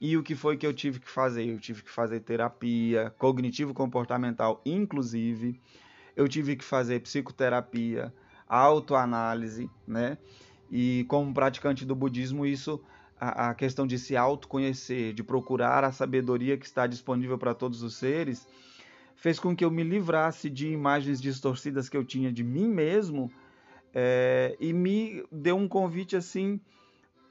E 0.00 0.16
o 0.16 0.22
que 0.22 0.34
foi 0.34 0.56
que 0.56 0.66
eu 0.66 0.72
tive 0.72 0.98
que 0.98 1.10
fazer? 1.10 1.44
Eu 1.46 1.58
tive 1.58 1.82
que 1.82 1.90
fazer 1.90 2.20
terapia, 2.20 3.14
cognitivo-comportamental, 3.18 4.62
inclusive. 4.64 5.60
Eu 6.16 6.26
tive 6.26 6.56
que 6.56 6.64
fazer 6.64 7.00
psicoterapia, 7.00 8.12
autoanálise, 8.48 9.70
né? 9.86 10.16
E 10.70 11.04
como 11.06 11.34
praticante 11.34 11.84
do 11.84 11.94
budismo, 11.94 12.46
isso 12.46 12.82
a, 13.20 13.50
a 13.50 13.54
questão 13.54 13.86
de 13.86 13.98
se 13.98 14.16
autoconhecer, 14.16 15.12
de 15.12 15.22
procurar 15.22 15.84
a 15.84 15.92
sabedoria 15.92 16.56
que 16.56 16.64
está 16.64 16.86
disponível 16.86 17.36
para 17.36 17.54
todos 17.54 17.82
os 17.82 17.96
seres, 17.96 18.48
fez 19.20 19.38
com 19.38 19.54
que 19.54 19.64
eu 19.64 19.70
me 19.70 19.84
livrasse 19.84 20.48
de 20.48 20.68
imagens 20.68 21.20
distorcidas 21.20 21.88
que 21.88 21.96
eu 21.96 22.04
tinha 22.04 22.32
de 22.32 22.42
mim 22.42 22.66
mesmo 22.66 23.30
é, 23.94 24.56
e 24.58 24.72
me 24.72 25.22
deu 25.30 25.56
um 25.56 25.68
convite 25.68 26.16
assim 26.16 26.58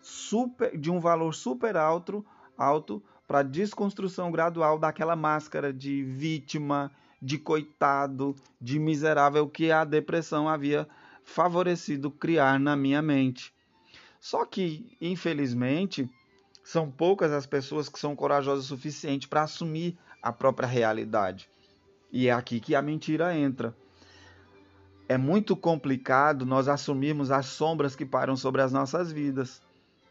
super 0.01 0.77
de 0.77 0.91
um 0.91 0.99
valor 0.99 1.33
super 1.33 1.75
alto 1.75 2.23
alto 2.55 3.03
para 3.27 3.41
desconstrução 3.41 4.31
gradual 4.31 4.77
daquela 4.77 5.15
máscara 5.15 5.73
de 5.73 6.03
vítima, 6.03 6.91
de 7.21 7.37
coitado, 7.37 8.35
de 8.59 8.79
miserável 8.79 9.47
que 9.47 9.71
a 9.71 9.83
depressão 9.83 10.47
havia 10.47 10.87
favorecido 11.23 12.09
criar 12.09 12.59
na 12.59 12.75
minha 12.75 13.01
mente. 13.03 13.53
Só 14.19 14.45
que, 14.45 14.97
infelizmente, 14.99 16.09
são 16.63 16.89
poucas 16.89 17.31
as 17.31 17.45
pessoas 17.45 17.87
que 17.87 17.99
são 17.99 18.15
corajosas 18.15 18.65
o 18.65 18.67
suficiente 18.67 19.27
para 19.27 19.43
assumir 19.43 19.95
a 20.23 20.33
própria 20.33 20.67
realidade. 20.67 21.49
E 22.11 22.27
é 22.27 22.31
aqui 22.31 22.59
que 22.59 22.75
a 22.75 22.81
mentira 22.81 23.35
entra. 23.35 23.75
É 25.07 25.17
muito 25.17 25.55
complicado 25.55 26.45
nós 26.45 26.67
assumirmos 26.67 27.31
as 27.31 27.47
sombras 27.47 27.95
que 27.95 28.05
param 28.05 28.35
sobre 28.35 28.61
as 28.61 28.71
nossas 28.71 29.11
vidas. 29.11 29.61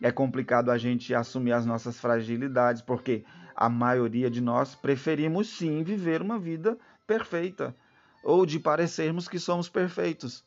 É 0.01 0.11
complicado 0.13 0.71
a 0.71 0.79
gente 0.79 1.15
assumir 1.15 1.53
as 1.53 1.67
nossas 1.67 1.99
fragilidades, 1.99 2.83
porque 2.83 3.25
a 3.55 3.69
maioria 3.69 4.31
de 4.31 4.41
nós 4.41 4.75
preferimos 4.75 5.49
sim 5.49 5.83
viver 5.83 6.23
uma 6.23 6.39
vida 6.39 6.79
perfeita, 7.07 7.75
ou 8.23 8.47
de 8.47 8.61
parecermos 8.61 9.27
que 9.27 9.39
somos 9.39 9.69
perfeitos. 9.69 10.45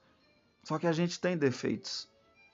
Só 0.64 0.78
que 0.78 0.88
a 0.88 0.94
gente 0.94 1.20
tem 1.20 1.38
defeitos. 1.38 2.08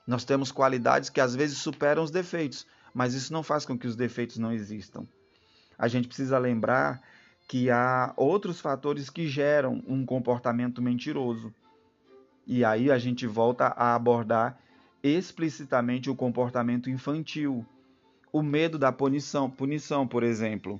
Nós 0.07 0.23
temos 0.23 0.51
qualidades 0.51 1.09
que 1.09 1.21
às 1.21 1.35
vezes 1.35 1.57
superam 1.57 2.03
os 2.03 2.09
defeitos, 2.09 2.65
mas 2.93 3.13
isso 3.13 3.33
não 3.33 3.43
faz 3.43 3.65
com 3.65 3.77
que 3.77 3.85
os 3.85 3.95
defeitos 3.95 4.37
não 4.37 4.51
existam. 4.51 5.05
A 5.77 5.87
gente 5.87 6.07
precisa 6.07 6.39
lembrar 6.39 7.01
que 7.47 7.71
há 7.71 8.13
outros 8.17 8.59
fatores 8.59 9.09
que 9.09 9.25
geram 9.25 9.81
um 9.87 10.05
comportamento 10.05 10.81
mentiroso. 10.81 11.53
E 12.45 12.65
aí 12.65 12.91
a 12.91 12.97
gente 12.97 13.25
volta 13.25 13.67
a 13.67 13.95
abordar 13.95 14.59
explicitamente 15.01 16.09
o 16.09 16.15
comportamento 16.15 16.89
infantil, 16.89 17.65
o 18.33 18.41
medo 18.41 18.77
da 18.77 18.91
punição, 18.91 19.49
punição, 19.49 20.05
por 20.05 20.23
exemplo. 20.23 20.79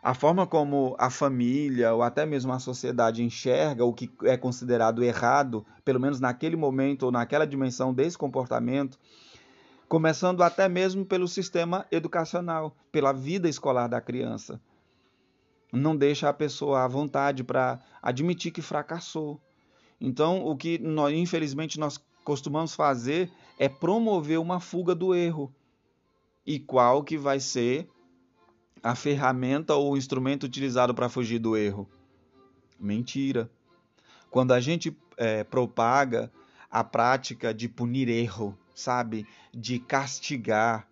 A 0.00 0.14
forma 0.14 0.46
como 0.46 0.94
a 0.98 1.10
família 1.10 1.92
ou 1.92 2.02
até 2.02 2.24
mesmo 2.24 2.52
a 2.52 2.58
sociedade 2.60 3.22
enxerga 3.22 3.84
o 3.84 3.92
que 3.92 4.08
é 4.24 4.36
considerado 4.36 5.02
errado, 5.02 5.66
pelo 5.84 5.98
menos 5.98 6.20
naquele 6.20 6.56
momento 6.56 7.04
ou 7.04 7.10
naquela 7.10 7.46
dimensão 7.46 7.92
desse 7.92 8.16
comportamento, 8.16 8.98
começando 9.88 10.42
até 10.42 10.68
mesmo 10.68 11.04
pelo 11.04 11.26
sistema 11.26 11.86
educacional, 11.90 12.76
pela 12.92 13.12
vida 13.12 13.48
escolar 13.48 13.88
da 13.88 14.00
criança 14.00 14.60
não 15.74 15.96
deixa 15.96 16.28
a 16.28 16.32
pessoa 16.32 16.84
à 16.84 16.88
vontade 16.88 17.42
para 17.42 17.80
admitir 18.02 18.52
que 18.52 18.62
fracassou. 18.62 19.40
Então, 20.00 20.44
o 20.44 20.56
que 20.56 20.78
nós, 20.78 21.14
infelizmente 21.14 21.78
nós 21.78 21.98
costumamos 22.24 22.74
fazer 22.74 23.30
é 23.58 23.68
promover 23.68 24.38
uma 24.38 24.60
fuga 24.60 24.94
do 24.94 25.14
erro. 25.14 25.52
E 26.46 26.58
qual 26.58 27.02
que 27.02 27.16
vai 27.16 27.40
ser 27.40 27.88
a 28.82 28.94
ferramenta 28.94 29.74
ou 29.74 29.92
o 29.92 29.96
instrumento 29.96 30.44
utilizado 30.44 30.94
para 30.94 31.08
fugir 31.08 31.38
do 31.38 31.56
erro? 31.56 31.88
Mentira. 32.78 33.50
Quando 34.30 34.52
a 34.52 34.60
gente 34.60 34.96
é, 35.16 35.44
propaga 35.44 36.30
a 36.70 36.82
prática 36.82 37.54
de 37.54 37.68
punir 37.68 38.08
erro, 38.08 38.58
sabe? 38.74 39.26
De 39.52 39.78
castigar 39.78 40.88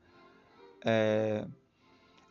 é, 0.84 1.46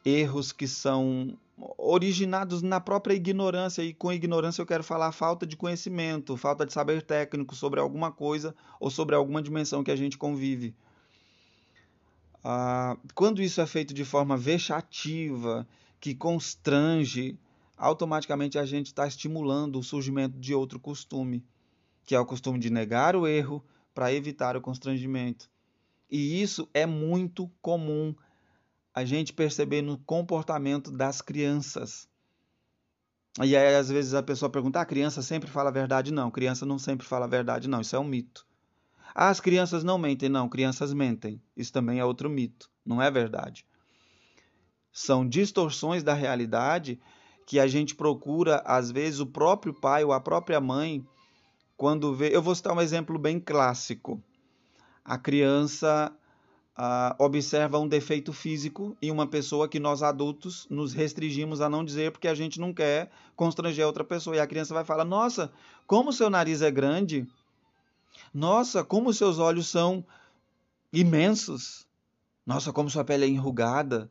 erros 0.05 0.51
que 0.51 0.67
são 0.67 1.37
originados 1.77 2.61
na 2.61 2.79
própria 2.79 3.13
ignorância, 3.13 3.83
e 3.83 3.93
com 3.93 4.11
ignorância 4.11 4.61
eu 4.61 4.65
quero 4.65 4.83
falar 4.83 5.11
falta 5.11 5.45
de 5.45 5.55
conhecimento, 5.55 6.37
falta 6.37 6.65
de 6.65 6.73
saber 6.73 7.01
técnico 7.01 7.55
sobre 7.55 7.79
alguma 7.79 8.11
coisa 8.11 8.55
ou 8.79 8.89
sobre 8.89 9.15
alguma 9.15 9.41
dimensão 9.41 9.83
que 9.83 9.91
a 9.91 9.95
gente 9.95 10.17
convive. 10.17 10.75
Ah, 12.43 12.97
quando 13.13 13.41
isso 13.41 13.61
é 13.61 13.67
feito 13.67 13.93
de 13.93 14.03
forma 14.03 14.35
vexativa, 14.35 15.67
que 15.99 16.15
constrange, 16.15 17.37
automaticamente 17.77 18.57
a 18.57 18.65
gente 18.65 18.87
está 18.87 19.07
estimulando 19.07 19.77
o 19.77 19.83
surgimento 19.83 20.39
de 20.39 20.53
outro 20.53 20.79
costume, 20.79 21.45
que 22.05 22.15
é 22.15 22.19
o 22.19 22.25
costume 22.25 22.57
de 22.57 22.69
negar 22.69 23.15
o 23.15 23.27
erro 23.27 23.63
para 23.93 24.11
evitar 24.11 24.57
o 24.57 24.61
constrangimento. 24.61 25.49
E 26.09 26.41
isso 26.41 26.67
é 26.73 26.85
muito 26.85 27.49
comum 27.61 28.15
a 28.93 29.05
gente 29.05 29.33
perceber 29.33 29.81
no 29.81 29.97
comportamento 29.97 30.91
das 30.91 31.21
crianças. 31.21 32.07
E 33.39 33.55
aí, 33.55 33.75
às 33.75 33.89
vezes, 33.89 34.13
a 34.13 34.21
pessoa 34.21 34.49
pergunta: 34.49 34.79
ah, 34.79 34.81
a 34.81 34.85
criança 34.85 35.21
sempre 35.21 35.49
fala 35.49 35.69
a 35.69 35.73
verdade? 35.73 36.11
Não, 36.11 36.29
criança 36.29 36.65
não 36.65 36.77
sempre 36.77 37.07
fala 37.07 37.25
a 37.25 37.29
verdade, 37.29 37.69
não. 37.69 37.81
Isso 37.81 37.95
é 37.95 37.99
um 37.99 38.03
mito. 38.03 38.45
Ah, 39.15 39.29
as 39.29 39.39
crianças 39.39 39.83
não 39.83 39.97
mentem, 39.97 40.27
não. 40.27 40.49
Crianças 40.49 40.93
mentem. 40.93 41.41
Isso 41.55 41.71
também 41.71 41.99
é 41.99 42.05
outro 42.05 42.29
mito. 42.29 42.69
Não 42.85 43.01
é 43.01 43.09
verdade. 43.09 43.65
São 44.91 45.27
distorções 45.27 46.03
da 46.03 46.13
realidade 46.13 46.99
que 47.47 47.59
a 47.59 47.67
gente 47.67 47.95
procura, 47.95 48.61
às 48.65 48.91
vezes, 48.91 49.19
o 49.19 49.25
próprio 49.25 49.73
pai 49.73 50.03
ou 50.03 50.11
a 50.11 50.19
própria 50.19 50.59
mãe, 50.59 51.05
quando 51.77 52.13
vê. 52.13 52.35
Eu 52.35 52.41
vou 52.41 52.53
citar 52.53 52.75
um 52.75 52.81
exemplo 52.81 53.17
bem 53.17 53.39
clássico. 53.39 54.21
A 55.03 55.17
criança 55.17 56.13
ah, 56.75 57.15
observa 57.19 57.79
um 57.79 57.87
defeito 57.87 58.31
físico 58.31 58.95
em 59.01 59.11
uma 59.11 59.27
pessoa 59.27 59.67
que 59.67 59.79
nós 59.79 60.01
adultos 60.01 60.65
nos 60.69 60.93
restringimos 60.93 61.61
a 61.61 61.69
não 61.69 61.83
dizer 61.83 62.11
porque 62.11 62.27
a 62.27 62.33
gente 62.35 62.59
não 62.59 62.73
quer 62.73 63.11
constranger 63.35 63.85
outra 63.85 64.03
pessoa. 64.03 64.35
E 64.35 64.39
a 64.39 64.47
criança 64.47 64.73
vai 64.73 64.83
falar: 64.83 65.05
Nossa, 65.05 65.51
como 65.85 66.13
seu 66.13 66.29
nariz 66.29 66.61
é 66.61 66.71
grande! 66.71 67.27
Nossa, 68.33 68.83
como 68.83 69.13
seus 69.13 69.39
olhos 69.39 69.67
são 69.67 70.05
imensos! 70.93 71.85
Nossa, 72.45 72.71
como 72.71 72.89
sua 72.89 73.03
pele 73.03 73.25
é 73.25 73.27
enrugada! 73.27 74.09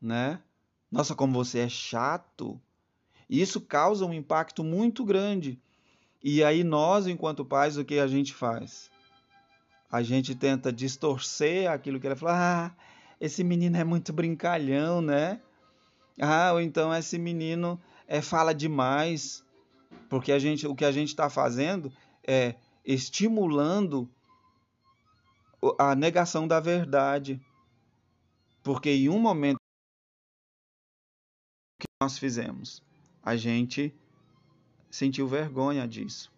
Né? 0.00 0.40
Nossa, 0.90 1.14
como 1.14 1.32
você 1.32 1.60
é 1.60 1.68
chato! 1.68 2.60
Isso 3.28 3.60
causa 3.60 4.04
um 4.04 4.12
impacto 4.12 4.62
muito 4.62 5.04
grande. 5.04 5.58
E 6.22 6.44
aí 6.44 6.62
nós, 6.62 7.06
enquanto 7.06 7.44
pais, 7.44 7.76
o 7.76 7.84
que 7.84 7.98
a 7.98 8.06
gente 8.06 8.34
faz? 8.34 8.90
A 9.94 10.02
gente 10.02 10.34
tenta 10.34 10.72
distorcer 10.72 11.70
aquilo 11.70 12.00
que 12.00 12.06
ele 12.08 12.16
fala. 12.16 12.32
Ah, 12.66 12.74
esse 13.20 13.44
menino 13.44 13.76
é 13.76 13.84
muito 13.84 14.12
brincalhão, 14.12 15.00
né? 15.00 15.40
Ah, 16.20 16.50
ou 16.52 16.60
então 16.60 16.92
esse 16.92 17.16
menino 17.16 17.80
é, 18.08 18.20
fala 18.20 18.52
demais. 18.52 19.44
Porque 20.08 20.32
a 20.32 20.38
gente, 20.40 20.66
o 20.66 20.74
que 20.74 20.84
a 20.84 20.90
gente 20.90 21.10
está 21.10 21.30
fazendo 21.30 21.92
é 22.26 22.56
estimulando 22.84 24.10
a 25.78 25.94
negação 25.94 26.48
da 26.48 26.58
verdade. 26.58 27.40
Porque 28.64 28.90
em 28.90 29.08
um 29.08 29.20
momento 29.20 29.60
que 31.78 31.86
nós 32.02 32.18
fizemos, 32.18 32.82
a 33.22 33.36
gente 33.36 33.94
sentiu 34.90 35.28
vergonha 35.28 35.86
disso. 35.86 36.33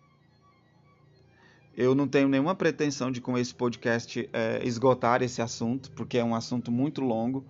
Eu 1.76 1.95
não 1.95 2.09
tenho 2.09 2.26
nenhuma 2.26 2.54
pretensão 2.54 3.12
de, 3.12 3.21
com 3.21 3.37
esse 3.37 3.54
podcast, 3.54 4.30
é, 4.33 4.66
esgotar 4.66 5.23
esse 5.23 5.42
assunto, 5.42 5.90
porque 5.90 6.16
é 6.16 6.25
um 6.25 6.35
assunto 6.35 6.73
muito 6.73 7.02
longo. 7.02 7.45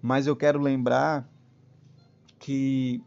Mas 0.00 0.28
eu 0.28 0.36
quero 0.36 0.60
lembrar 0.60 1.28
que, 2.38 3.02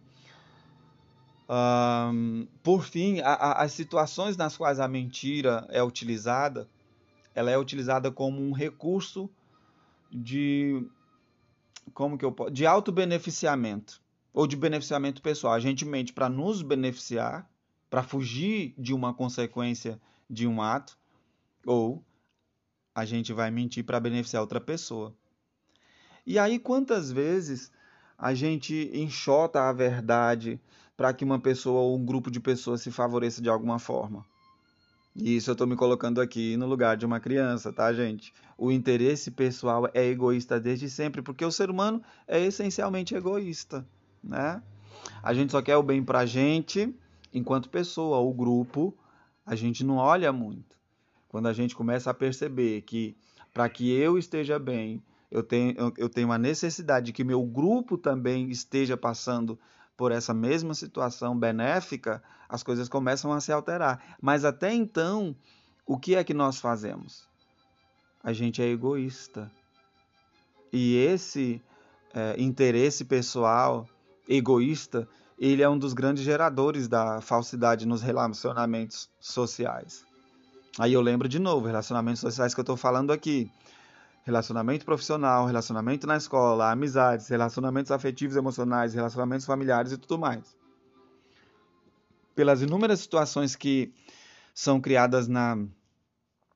um, 1.49 2.45
por 2.61 2.83
fim, 2.83 3.21
a, 3.21 3.33
a, 3.33 3.63
as 3.63 3.71
situações 3.71 4.35
nas 4.35 4.57
quais 4.57 4.77
a 4.81 4.89
mentira 4.89 5.65
é 5.69 5.81
utilizada, 5.81 6.67
ela 7.33 7.49
é 7.49 7.57
utilizada 7.57 8.11
como 8.11 8.41
um 8.41 8.51
recurso 8.51 9.29
de 10.11 10.85
como 11.93 12.17
que 12.17 12.25
eu 12.25 12.35
de 12.51 12.65
autobeneficiamento 12.65 14.01
ou 14.33 14.45
de 14.45 14.57
beneficiamento 14.57 15.21
pessoal. 15.21 15.53
A 15.53 15.59
gente 15.61 15.85
mente 15.85 16.11
para 16.11 16.27
nos 16.27 16.61
beneficiar, 16.61 17.49
para 17.89 18.03
fugir 18.03 18.73
de 18.77 18.93
uma 18.93 19.13
consequência 19.13 19.97
de 20.29 20.47
um 20.47 20.61
ato, 20.61 20.97
ou 21.65 22.03
a 22.93 23.05
gente 23.05 23.33
vai 23.33 23.51
mentir 23.51 23.83
para 23.83 23.99
beneficiar 23.99 24.41
outra 24.41 24.61
pessoa. 24.61 25.13
E 26.25 26.39
aí, 26.39 26.57
quantas 26.57 27.11
vezes 27.11 27.71
a 28.17 28.33
gente 28.33 28.89
enxota 28.93 29.61
a 29.61 29.73
verdade 29.73 30.59
para 30.95 31.13
que 31.13 31.25
uma 31.25 31.39
pessoa 31.39 31.81
ou 31.81 31.97
um 31.97 32.05
grupo 32.05 32.31
de 32.31 32.39
pessoas 32.39 32.81
se 32.81 32.91
favoreça 32.91 33.41
de 33.41 33.49
alguma 33.49 33.77
forma? 33.77 34.25
E 35.15 35.37
isso 35.37 35.49
eu 35.49 35.53
estou 35.53 35.67
me 35.67 35.75
colocando 35.75 36.19
aqui 36.19 36.57
no 36.57 36.65
lugar 36.65 36.97
de 36.97 37.05
uma 37.05 37.19
criança, 37.19 37.71
tá, 37.71 37.93
gente? 37.93 38.33
O 38.57 38.71
interesse 38.71 39.31
pessoal 39.31 39.89
é 39.93 40.05
egoísta 40.05 40.59
desde 40.59 40.89
sempre, 40.89 41.21
porque 41.21 41.45
o 41.45 41.51
ser 41.51 41.69
humano 41.69 42.01
é 42.27 42.41
essencialmente 42.41 43.15
egoísta, 43.15 43.85
né? 44.23 44.61
A 45.23 45.33
gente 45.33 45.51
só 45.51 45.61
quer 45.61 45.77
o 45.77 45.83
bem 45.83 46.03
para 46.03 46.19
a 46.19 46.25
gente 46.25 46.93
enquanto 47.33 47.69
pessoa, 47.69 48.17
o 48.17 48.33
grupo 48.33 48.93
a 49.45 49.55
gente 49.55 49.83
não 49.83 49.97
olha 49.97 50.33
muito. 50.33 50.75
Quando 51.27 51.47
a 51.47 51.53
gente 51.53 51.75
começa 51.75 52.09
a 52.09 52.13
perceber 52.13 52.81
que 52.81 53.15
para 53.53 53.69
que 53.69 53.91
eu 53.91 54.17
esteja 54.17 54.57
bem, 54.57 55.03
eu 55.29 55.43
tenho, 55.43 55.93
eu 55.97 56.09
tenho 56.09 56.31
a 56.31 56.37
necessidade 56.37 57.07
de 57.07 57.13
que 57.13 57.23
meu 57.23 57.43
grupo 57.43 57.97
também 57.97 58.49
esteja 58.49 58.97
passando 58.97 59.59
por 59.95 60.11
essa 60.11 60.33
mesma 60.33 60.73
situação 60.73 61.37
benéfica, 61.37 62.21
as 62.49 62.63
coisas 62.63 62.89
começam 62.89 63.31
a 63.31 63.39
se 63.39 63.51
alterar. 63.51 64.17
Mas 64.21 64.43
até 64.43 64.73
então, 64.73 65.35
o 65.85 65.97
que 65.97 66.15
é 66.15 66.23
que 66.23 66.33
nós 66.33 66.59
fazemos? 66.59 67.27
A 68.23 68.33
gente 68.33 68.61
é 68.61 68.65
egoísta. 68.65 69.51
E 70.71 70.97
esse 70.97 71.61
é, 72.13 72.35
interesse 72.41 73.05
pessoal 73.05 73.87
egoísta 74.27 75.07
ele 75.37 75.61
é 75.61 75.69
um 75.69 75.77
dos 75.77 75.93
grandes 75.93 76.23
geradores 76.23 76.87
da 76.87 77.21
falsidade 77.21 77.85
nos 77.85 78.01
relacionamentos 78.01 79.09
sociais. 79.19 80.05
Aí 80.79 80.93
eu 80.93 81.01
lembro 81.01 81.27
de 81.27 81.39
novo, 81.39 81.67
relacionamentos 81.67 82.21
sociais 82.21 82.53
que 82.53 82.59
eu 82.59 82.63
estou 82.63 82.77
falando 82.77 83.11
aqui. 83.11 83.49
Relacionamento 84.23 84.85
profissional, 84.85 85.45
relacionamento 85.45 86.07
na 86.07 86.17
escola, 86.17 86.71
amizades, 86.71 87.27
relacionamentos 87.27 87.91
afetivos, 87.91 88.35
emocionais, 88.35 88.93
relacionamentos 88.93 89.45
familiares 89.45 89.91
e 89.91 89.97
tudo 89.97 90.17
mais. 90.17 90.55
Pelas 92.33 92.61
inúmeras 92.61 92.99
situações 92.99 93.55
que 93.55 93.93
são 94.53 94.81
criadas 94.81 95.27
na 95.27 95.57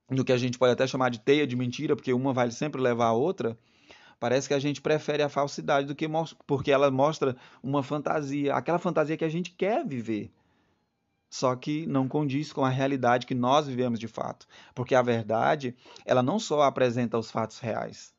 no 0.10 0.26
que 0.26 0.34
a 0.34 0.38
gente 0.38 0.58
pode 0.58 0.74
até 0.74 0.88
chamar 0.88 1.10
de 1.10 1.20
teia 1.20 1.46
de 1.46 1.56
mentira, 1.56 1.96
porque 1.96 2.12
uma 2.12 2.34
vai 2.34 2.50
sempre 2.50 2.82
levar 2.82 3.08
a 3.08 3.14
outra, 3.14 3.56
Parece 4.20 4.48
que 4.48 4.54
a 4.54 4.60
gente 4.60 4.82
prefere 4.82 5.24
a 5.24 5.30
falsidade 5.30 5.88
do 5.88 5.96
que 5.96 6.08
porque 6.46 6.72
ela 6.72 6.92
mostra 6.92 7.38
uma 7.64 7.82
fantasia, 7.82 8.54
aquela 8.54 8.78
fantasia 8.78 9.16
que 9.16 9.24
a 9.24 9.30
gente 9.30 9.52
quer 9.52 9.86
viver. 9.86 10.32
Só 11.30 11.56
que 11.56 11.86
não 11.86 12.08
condiz 12.08 12.52
com 12.52 12.66
a 12.66 12.70
realidade 12.70 13.28
que 13.28 13.36
nós 13.36 13.68
vivemos 13.68 14.00
de 14.00 14.08
fato, 14.08 14.48
porque 14.74 14.96
a 14.96 15.02
verdade, 15.02 15.76
ela 16.04 16.24
não 16.24 16.40
só 16.40 16.64
apresenta 16.64 17.18
os 17.20 17.30
fatos 17.30 17.60
reais, 17.60 18.14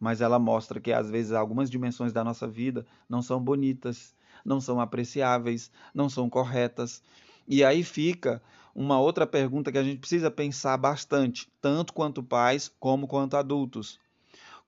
mas 0.00 0.20
ela 0.20 0.38
mostra 0.38 0.80
que 0.80 0.92
às 0.92 1.08
vezes 1.08 1.32
algumas 1.32 1.70
dimensões 1.70 2.12
da 2.12 2.24
nossa 2.24 2.48
vida 2.48 2.84
não 3.08 3.22
são 3.22 3.40
bonitas, 3.40 4.14
não 4.44 4.60
são 4.60 4.80
apreciáveis, 4.80 5.70
não 5.94 6.08
são 6.08 6.28
corretas. 6.28 7.02
E 7.46 7.64
aí 7.64 7.84
fica 7.84 8.42
uma 8.74 8.98
outra 8.98 9.26
pergunta 9.26 9.70
que 9.70 9.78
a 9.78 9.84
gente 9.84 10.00
precisa 10.00 10.30
pensar 10.30 10.76
bastante, 10.76 11.48
tanto 11.60 11.92
quanto 11.92 12.22
pais 12.22 12.70
como 12.80 13.06
quanto 13.06 13.36
adultos. 13.36 14.00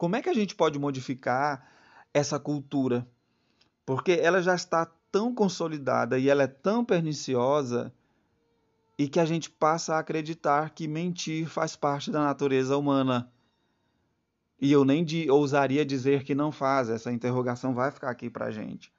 Como 0.03 0.17
é 0.17 0.21
que 0.21 0.29
a 0.29 0.35
gente 0.35 0.57
pode 0.57 0.81
modificar 0.81 1.65
essa 2.12 2.37
cultura? 2.37 3.07
Porque 3.87 4.11
ela 4.11 4.43
já 4.43 4.53
está 4.53 4.85
tão 5.12 5.33
consolidada 5.33 6.19
e 6.19 6.29
ela 6.29 6.43
é 6.43 6.49
tão 6.49 6.85
perniciosa 6.85 7.95
e 8.99 9.07
que 9.07 9.21
a 9.21 9.25
gente 9.25 9.49
passa 9.49 9.95
a 9.95 10.01
acreditar 10.01 10.71
que 10.71 10.88
mentir 10.88 11.47
faz 11.47 11.77
parte 11.77 12.11
da 12.11 12.21
natureza 12.21 12.77
humana. 12.77 13.33
E 14.61 14.73
eu 14.73 14.85
nem 14.85 15.05
de, 15.05 15.31
ousaria 15.31 15.87
dizer 15.87 16.25
que 16.25 16.35
não 16.35 16.51
faz, 16.51 16.91
essa 16.91 17.12
interrogação 17.12 17.73
vai 17.73 17.93
ficar 17.93 18.11
aqui 18.11 18.29
para 18.29 18.51
gente. 18.51 18.93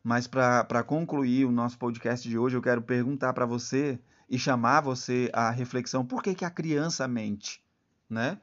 Mas 0.00 0.28
para 0.28 0.84
concluir 0.84 1.44
o 1.44 1.50
nosso 1.50 1.76
podcast 1.76 2.28
de 2.28 2.38
hoje, 2.38 2.56
eu 2.56 2.62
quero 2.62 2.82
perguntar 2.82 3.32
para 3.32 3.46
você 3.46 3.98
e 4.28 4.38
chamar 4.38 4.80
você 4.80 5.28
à 5.32 5.50
reflexão: 5.50 6.06
por 6.06 6.22
que, 6.22 6.36
que 6.36 6.44
a 6.44 6.50
criança 6.50 7.08
mente? 7.08 7.60
Né? 8.08 8.38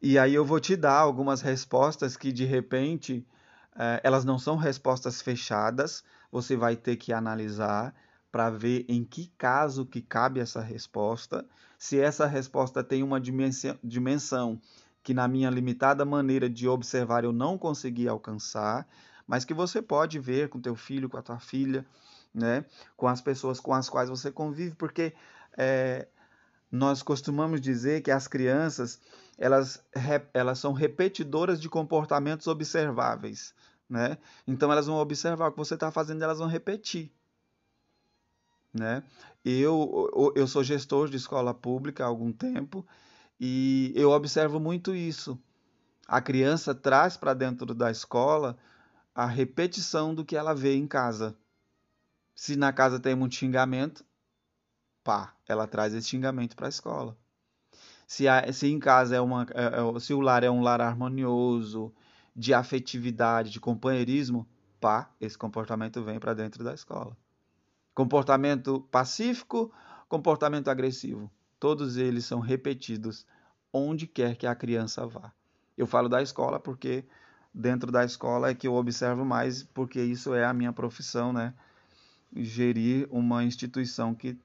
E 0.00 0.18
aí 0.18 0.34
eu 0.34 0.44
vou 0.44 0.60
te 0.60 0.76
dar 0.76 0.98
algumas 0.98 1.40
respostas 1.40 2.16
que 2.16 2.30
de 2.30 2.44
repente 2.44 3.26
eh, 3.76 4.00
elas 4.04 4.24
não 4.24 4.38
são 4.38 4.56
respostas 4.56 5.20
fechadas, 5.20 6.04
você 6.30 6.56
vai 6.56 6.76
ter 6.76 6.96
que 6.96 7.12
analisar 7.12 7.94
para 8.30 8.48
ver 8.50 8.84
em 8.88 9.02
que 9.02 9.32
caso 9.36 9.84
que 9.84 10.00
cabe 10.00 10.38
essa 10.38 10.60
resposta, 10.60 11.44
se 11.76 11.98
essa 11.98 12.26
resposta 12.26 12.84
tem 12.84 13.02
uma 13.02 13.20
dimensão, 13.20 13.76
dimensão 13.82 14.60
que 15.02 15.14
na 15.14 15.26
minha 15.26 15.50
limitada 15.50 16.04
maneira 16.04 16.48
de 16.48 16.68
observar 16.68 17.24
eu 17.24 17.32
não 17.32 17.58
consegui 17.58 18.06
alcançar, 18.06 18.86
mas 19.26 19.44
que 19.44 19.54
você 19.54 19.82
pode 19.82 20.18
ver 20.20 20.48
com 20.48 20.60
teu 20.60 20.76
filho, 20.76 21.08
com 21.08 21.16
a 21.16 21.22
tua 21.22 21.40
filha, 21.40 21.84
né, 22.32 22.64
com 22.96 23.08
as 23.08 23.20
pessoas 23.20 23.58
com 23.58 23.72
as 23.72 23.88
quais 23.88 24.10
você 24.10 24.30
convive, 24.30 24.74
porque 24.76 25.14
é, 25.56 26.06
nós 26.70 27.02
costumamos 27.02 27.60
dizer 27.60 28.02
que 28.02 28.10
as 28.10 28.28
crianças 28.28 29.00
elas, 29.38 29.82
elas 30.34 30.58
são 30.58 30.72
repetidoras 30.72 31.60
de 31.60 31.68
comportamentos 31.68 32.46
observáveis. 32.48 33.54
Né? 33.88 34.18
Então 34.46 34.70
elas 34.70 34.86
vão 34.86 34.96
observar 34.98 35.48
o 35.48 35.52
que 35.52 35.58
você 35.58 35.74
está 35.74 35.90
fazendo, 35.90 36.22
elas 36.22 36.40
vão 36.40 36.48
repetir. 36.48 37.12
Né? 38.74 39.02
Eu, 39.44 40.32
eu 40.36 40.46
sou 40.46 40.62
gestor 40.62 41.08
de 41.08 41.16
escola 41.16 41.54
pública 41.54 42.04
há 42.04 42.06
algum 42.06 42.30
tempo 42.32 42.86
E 43.40 43.92
eu 43.96 44.10
observo 44.10 44.60
muito 44.60 44.94
isso. 44.94 45.38
A 46.06 46.20
criança 46.20 46.74
traz 46.74 47.16
para 47.16 47.34
dentro 47.34 47.74
da 47.74 47.90
escola 47.90 48.58
a 49.14 49.26
repetição 49.26 50.14
do 50.14 50.24
que 50.24 50.36
ela 50.36 50.54
vê 50.54 50.74
em 50.76 50.86
casa. 50.86 51.36
Se 52.34 52.56
na 52.56 52.72
casa 52.72 53.00
tem 53.00 53.14
muito 53.14 53.34
xingamento, 53.36 54.04
pá, 55.04 55.34
ela 55.46 55.66
traz 55.66 55.94
esse 55.94 56.08
xingamento 56.08 56.56
para 56.56 56.66
a 56.66 56.70
escola. 56.70 57.16
Se, 58.08 58.26
a, 58.26 58.50
se 58.50 58.66
em 58.66 58.78
casa 58.78 59.14
é 59.14 59.20
uma, 59.20 59.46
é, 59.54 59.66
é, 59.66 60.00
se 60.00 60.14
o 60.14 60.20
lar 60.20 60.42
é 60.42 60.50
um 60.50 60.62
lar 60.62 60.80
harmonioso, 60.80 61.92
de 62.34 62.54
afetividade, 62.54 63.50
de 63.50 63.60
companheirismo, 63.60 64.48
pá, 64.80 65.10
esse 65.20 65.36
comportamento 65.36 66.02
vem 66.02 66.18
para 66.18 66.32
dentro 66.32 66.64
da 66.64 66.72
escola. 66.72 67.14
Comportamento 67.94 68.80
pacífico, 68.90 69.70
comportamento 70.08 70.68
agressivo, 70.68 71.30
todos 71.60 71.98
eles 71.98 72.24
são 72.24 72.40
repetidos 72.40 73.26
onde 73.70 74.06
quer 74.06 74.36
que 74.36 74.46
a 74.46 74.54
criança 74.54 75.06
vá. 75.06 75.30
Eu 75.76 75.86
falo 75.86 76.08
da 76.08 76.22
escola 76.22 76.58
porque 76.58 77.04
dentro 77.52 77.92
da 77.92 78.06
escola 78.06 78.48
é 78.48 78.54
que 78.54 78.66
eu 78.66 78.74
observo 78.74 79.22
mais, 79.22 79.62
porque 79.62 80.00
isso 80.00 80.32
é 80.32 80.46
a 80.46 80.54
minha 80.54 80.72
profissão, 80.72 81.30
né? 81.30 81.52
Gerir 82.34 83.06
uma 83.10 83.44
instituição 83.44 84.14
que 84.14 84.38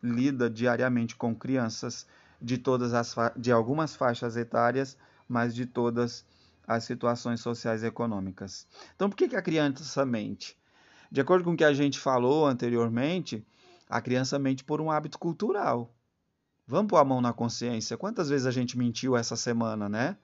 lida 0.00 0.48
diariamente 0.48 1.16
com 1.16 1.34
crianças 1.34 2.06
de 2.42 2.58
todas 2.58 2.92
as 2.92 3.14
de 3.36 3.52
algumas 3.52 3.94
faixas 3.94 4.36
etárias, 4.36 4.98
mas 5.28 5.54
de 5.54 5.64
todas 5.64 6.24
as 6.66 6.84
situações 6.84 7.40
sociais 7.40 7.82
e 7.82 7.86
econômicas. 7.86 8.66
Então, 8.94 9.08
por 9.08 9.16
que, 9.16 9.28
que 9.28 9.36
a 9.36 9.42
criança 9.42 10.04
mente? 10.04 10.56
De 11.10 11.20
acordo 11.20 11.44
com 11.44 11.52
o 11.52 11.56
que 11.56 11.64
a 11.64 11.74
gente 11.74 11.98
falou 11.98 12.46
anteriormente, 12.46 13.46
a 13.88 14.00
criança 14.00 14.38
mente 14.38 14.64
por 14.64 14.80
um 14.80 14.90
hábito 14.90 15.18
cultural. 15.18 15.94
Vamos 16.66 16.88
pôr 16.88 16.96
a 16.96 17.04
mão 17.04 17.20
na 17.20 17.32
consciência. 17.32 17.96
Quantas 17.96 18.28
vezes 18.28 18.46
a 18.46 18.50
gente 18.50 18.78
mentiu 18.78 19.16
essa 19.16 19.36
semana, 19.36 19.88
né? 19.88 20.16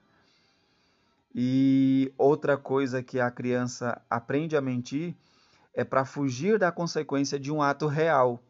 E 1.33 2.11
outra 2.17 2.57
coisa 2.57 3.03
que 3.03 3.19
a 3.19 3.29
criança 3.29 4.01
aprende 4.09 4.57
a 4.57 4.61
mentir 4.61 5.15
é 5.75 5.83
para 5.83 6.05
fugir 6.05 6.57
da 6.57 6.71
consequência 6.71 7.39
de 7.39 7.51
um 7.51 7.61
ato 7.61 7.85
real. 7.85 8.43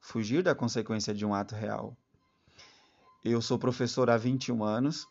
Fugir 0.00 0.42
da 0.42 0.54
consequência 0.54 1.14
de 1.14 1.24
um 1.24 1.34
ato 1.34 1.54
real. 1.54 1.96
Eu 3.24 3.42
sou 3.42 3.58
professor 3.58 4.08
há 4.08 4.16
21 4.16 4.64
anos 4.64 5.06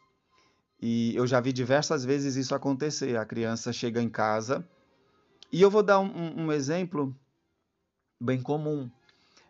e 0.82 1.16
eu 1.16 1.28
já 1.28 1.40
vi 1.40 1.54
diversas 1.54 2.04
vezes 2.04 2.36
isso 2.36 2.56
acontecer. 2.56 3.18
A 3.18 3.26
criança 3.26 3.72
chega 3.72 4.02
em 4.02 4.10
casa. 4.10 4.68
E 5.52 5.62
eu 5.62 5.70
vou 5.70 5.84
dar 5.84 6.00
um, 6.00 6.46
um 6.46 6.52
exemplo 6.52 7.16
bem 8.20 8.42
comum. 8.42 8.90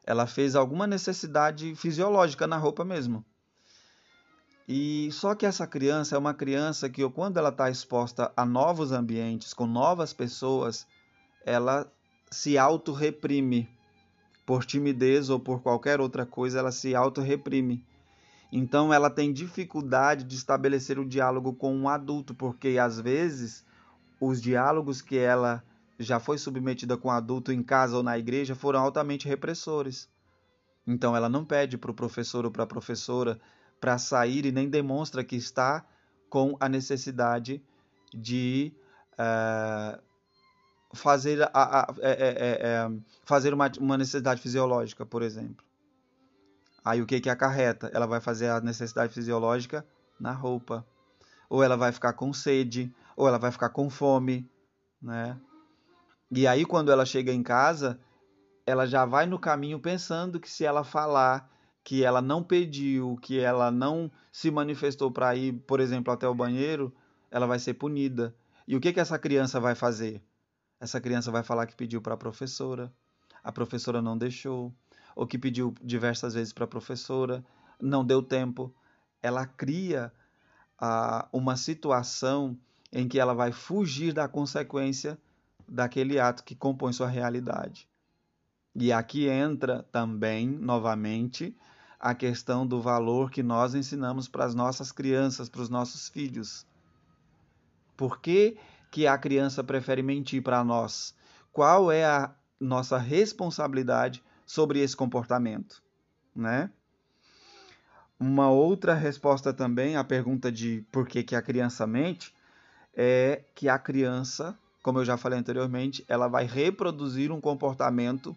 Ela 0.06 0.26
fez 0.26 0.56
alguma 0.56 0.88
necessidade 0.88 1.76
fisiológica 1.76 2.48
na 2.48 2.58
roupa 2.58 2.84
mesmo. 2.84 3.24
E 4.68 5.12
só 5.12 5.34
que 5.34 5.46
essa 5.46 5.66
criança 5.66 6.16
é 6.16 6.20
uma 6.20 6.34
criança 6.34 6.90
que, 6.90 7.08
quando 7.10 7.38
ela 7.38 7.50
está 7.50 7.72
exposta 7.72 8.32
a 8.38 8.46
novos 8.46 8.92
ambientes, 8.92 9.54
com 9.54 9.66
novas 9.66 10.14
pessoas, 10.14 10.86
ela 11.44 11.92
se 12.30 12.58
auto-reprime. 12.58 13.68
Por 14.50 14.66
timidez 14.66 15.30
ou 15.30 15.40
por 15.40 15.62
qualquer 15.62 16.02
outra 16.02 16.26
coisa, 16.26 16.58
ela 16.58 16.72
se 16.72 16.96
auto-reprime. 16.96 17.86
Então 18.52 18.92
ela 18.92 19.08
tem 19.08 19.32
dificuldade 19.32 20.24
de 20.24 20.36
estabelecer 20.36 20.98
o 20.98 21.08
diálogo 21.08 21.54
com 21.54 21.72
um 21.72 21.88
adulto, 21.88 22.34
porque 22.34 22.80
às 22.80 23.00
vezes 23.00 23.64
os 24.20 24.42
diálogos 24.42 25.04
que 25.04 25.20
ela 25.20 25.64
já 26.00 26.20
foi 26.20 26.40
submetida 26.40 26.98
com 26.98 27.10
um 27.10 27.12
adulto 27.12 27.52
em 27.52 27.62
casa 27.62 27.96
ou 27.96 28.02
na 28.02 28.18
igreja 28.18 28.56
foram 28.56 28.80
altamente 28.80 29.28
repressores. 29.28 30.10
Então 30.88 31.16
ela 31.16 31.30
não 31.30 31.46
pede 31.46 31.78
para 31.78 31.92
o 31.92 31.94
professor 31.94 32.44
ou 32.44 32.50
para 32.50 32.64
a 32.64 32.68
professora 32.68 33.40
para 33.80 34.00
sair 34.00 34.48
e 34.48 34.52
nem 34.52 34.68
demonstra 34.68 35.24
que 35.24 35.36
está 35.36 35.86
com 36.28 36.58
a 36.60 36.68
necessidade 36.68 37.62
de 38.12 38.74
uh, 39.14 40.02
fazer, 40.94 41.42
a, 41.44 41.50
a, 41.54 41.96
é, 42.00 42.12
é, 42.12 42.68
é, 42.68 42.92
fazer 43.24 43.54
uma, 43.54 43.72
uma 43.80 43.98
necessidade 43.98 44.42
fisiológica, 44.42 45.06
por 45.06 45.22
exemplo. 45.22 45.64
Aí 46.84 47.02
o 47.02 47.06
que 47.06 47.20
que 47.20 47.30
acarreta? 47.30 47.90
Ela 47.94 48.08
vai 48.08 48.20
fazer 48.20 48.50
a 48.50 48.62
necessidade 48.62 49.14
fisiológica 49.14 49.86
na 50.20 50.32
roupa. 50.32 50.86
Ou 51.50 51.64
ela 51.64 51.76
vai 51.76 51.92
ficar 51.92 52.14
com 52.14 52.32
sede, 52.34 52.94
ou 53.16 53.28
ela 53.28 53.38
vai 53.38 53.52
ficar 53.52 53.70
com 53.70 53.90
fome, 53.90 54.50
né? 55.02 55.40
E 56.32 56.48
aí 56.48 56.66
quando 56.66 56.92
ela 56.92 57.06
chega 57.06 57.32
em 57.32 57.42
casa, 57.42 58.00
ela 58.66 58.86
já 58.86 59.06
vai 59.06 59.26
no 59.26 59.40
caminho 59.40 59.80
pensando 59.80 60.40
que 60.40 60.50
se 60.50 60.64
ela 60.64 60.84
falar 60.84 61.50
que 61.84 62.04
ela 62.04 62.22
não 62.22 62.44
pediu, 62.44 63.18
que 63.22 63.40
ela 63.40 63.72
não 63.72 64.12
se 64.32 64.52
manifestou 64.52 65.12
para 65.12 65.36
ir, 65.36 65.54
por 65.66 65.80
exemplo, 65.80 66.14
até 66.14 66.28
o 66.28 66.36
banheiro, 66.36 66.94
ela 67.32 67.48
vai 67.48 67.58
ser 67.58 67.74
punida. 67.74 68.36
E 68.68 68.76
o 68.76 68.80
que 68.80 68.94
que 68.94 69.00
essa 69.00 69.18
criança 69.18 69.60
vai 69.60 69.74
fazer? 69.74 70.22
Essa 70.80 71.02
criança 71.02 71.32
vai 71.32 71.44
falar 71.44 71.66
que 71.66 71.76
pediu 71.76 72.02
para 72.02 72.14
a 72.14 72.18
professora, 72.18 72.92
a 73.44 73.52
professora 73.52 74.02
não 74.02 74.18
deixou, 74.18 74.74
ou 75.16 75.28
que 75.28 75.38
pediu 75.38 75.74
diversas 75.84 76.34
vezes 76.34 76.54
para 76.54 76.64
a 76.64 76.68
professora, 76.68 77.44
não 77.82 78.06
deu 78.06 78.24
tempo. 78.24 78.74
Ela 79.22 79.46
cria 79.46 80.14
ah, 80.78 81.28
uma 81.34 81.58
situação 81.58 82.58
em 82.92 83.08
que 83.08 83.20
ela 83.20 83.34
vai 83.34 83.52
fugir 83.52 84.14
da 84.14 84.28
consequência 84.28 85.18
daquele 85.68 86.20
ato 86.20 86.44
que 86.44 86.56
compõe 86.56 86.94
sua 86.94 87.08
realidade. 87.08 87.88
E 88.76 88.92
aqui 88.92 89.28
entra 89.28 89.84
também, 89.92 90.48
novamente, 90.48 91.56
a 92.00 92.16
questão 92.16 92.66
do 92.66 92.82
valor 92.82 93.30
que 93.30 93.44
nós 93.44 93.76
ensinamos 93.76 94.28
para 94.28 94.46
as 94.46 94.56
nossas 94.56 94.92
crianças, 94.92 95.50
para 95.50 95.62
os 95.62 95.70
nossos 95.70 96.08
filhos. 96.08 96.66
Por 97.98 98.22
que, 98.92 99.08
a 99.08 99.18
criança 99.18 99.64
prefere 99.64 100.02
mentir 100.02 100.42
para 100.42 100.64
nós? 100.64 101.16
Qual 101.52 101.92
é 101.92 102.06
a 102.06 102.34
nossa 102.60 102.98
responsabilidade 102.98 104.24
sobre 104.46 104.80
esse 104.80 104.96
comportamento, 104.96 105.82
né? 106.36 106.70
Uma 108.20 108.50
outra 108.50 108.94
resposta 108.94 109.54
também 109.54 109.96
à 109.96 110.04
pergunta 110.04 110.52
de 110.52 110.84
por 110.92 111.08
que, 111.08 111.24
que 111.24 111.36
a 111.36 111.42
criança 111.42 111.88
mente 111.88 112.34
é 112.94 113.44
que 113.56 113.70
a 113.70 113.80
criança, 113.80 114.58
como 114.84 115.00
eu 115.00 115.06
já 115.06 115.16
falei 115.16 115.40
anteriormente, 115.40 116.04
ela 116.08 116.28
vai 116.28 116.46
reproduzir 116.46 117.32
um 117.32 117.40
comportamento 117.40 118.36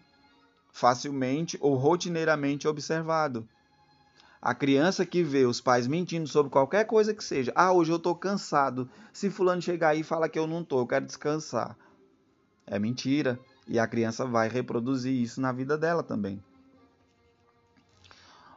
facilmente 0.72 1.58
ou 1.60 1.74
rotineiramente 1.74 2.68
observado. 2.68 3.48
A 4.42 4.52
criança 4.52 5.06
que 5.06 5.22
vê 5.22 5.46
os 5.46 5.60
pais 5.60 5.86
mentindo 5.86 6.26
sobre 6.26 6.50
qualquer 6.50 6.84
coisa 6.84 7.14
que 7.14 7.22
seja, 7.22 7.52
ah, 7.54 7.72
hoje 7.72 7.92
eu 7.92 7.96
estou 7.96 8.12
cansado. 8.16 8.90
Se 9.12 9.30
fulano 9.30 9.62
chegar 9.62 9.90
aí 9.90 10.00
e 10.00 10.02
fala 10.04 10.28
que 10.28 10.36
eu 10.36 10.48
não 10.48 10.62
estou, 10.62 10.80
eu 10.80 10.86
quero 10.88 11.06
descansar. 11.06 11.78
É 12.66 12.76
mentira. 12.76 13.38
E 13.68 13.78
a 13.78 13.86
criança 13.86 14.26
vai 14.26 14.48
reproduzir 14.48 15.12
isso 15.12 15.40
na 15.40 15.52
vida 15.52 15.78
dela 15.78 16.02
também. 16.02 16.42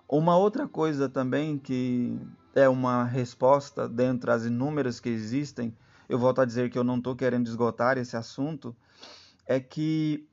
Uma 0.10 0.36
outra 0.36 0.68
coisa 0.68 1.08
também 1.08 1.56
que 1.56 2.20
é 2.56 2.68
uma 2.68 3.04
resposta 3.04 3.88
dentre 3.88 4.32
as 4.32 4.44
inúmeras 4.44 5.00
que 5.00 5.10
existem, 5.10 5.72
eu 6.10 6.18
volto 6.18 6.42
a 6.42 6.46
dizer 6.46 6.72
que 6.72 6.80
eu 6.80 6.84
não 6.84 6.98
estou 6.98 7.16
querendo 7.16 7.46
esgotar 7.46 8.00
esse 8.00 8.18
assunto, 8.18 8.76
é 9.46 9.60
que 9.60 10.28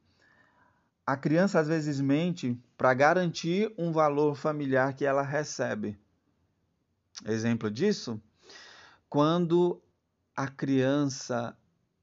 a 1.06 1.16
criança 1.16 1.60
às 1.60 1.68
vezes 1.68 2.00
mente 2.00 2.58
para 2.76 2.94
garantir 2.94 3.72
um 3.76 3.92
valor 3.92 4.36
familiar 4.36 4.94
que 4.94 5.04
ela 5.04 5.22
recebe. 5.22 5.98
Exemplo 7.24 7.70
disso, 7.70 8.20
quando 9.08 9.82
a 10.36 10.48
criança 10.48 11.56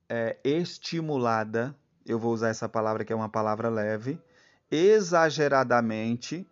é 0.07 0.37
estimulada 0.43 1.75
eu 2.09 2.17
vou 2.17 2.33
usar 2.33 2.49
essa 2.49 2.67
palavra 2.67 3.05
que 3.05 3.13
é 3.13 3.15
uma 3.15 3.29
palavra 3.29 3.69
leve, 3.69 4.19
exageradamente 4.71 6.47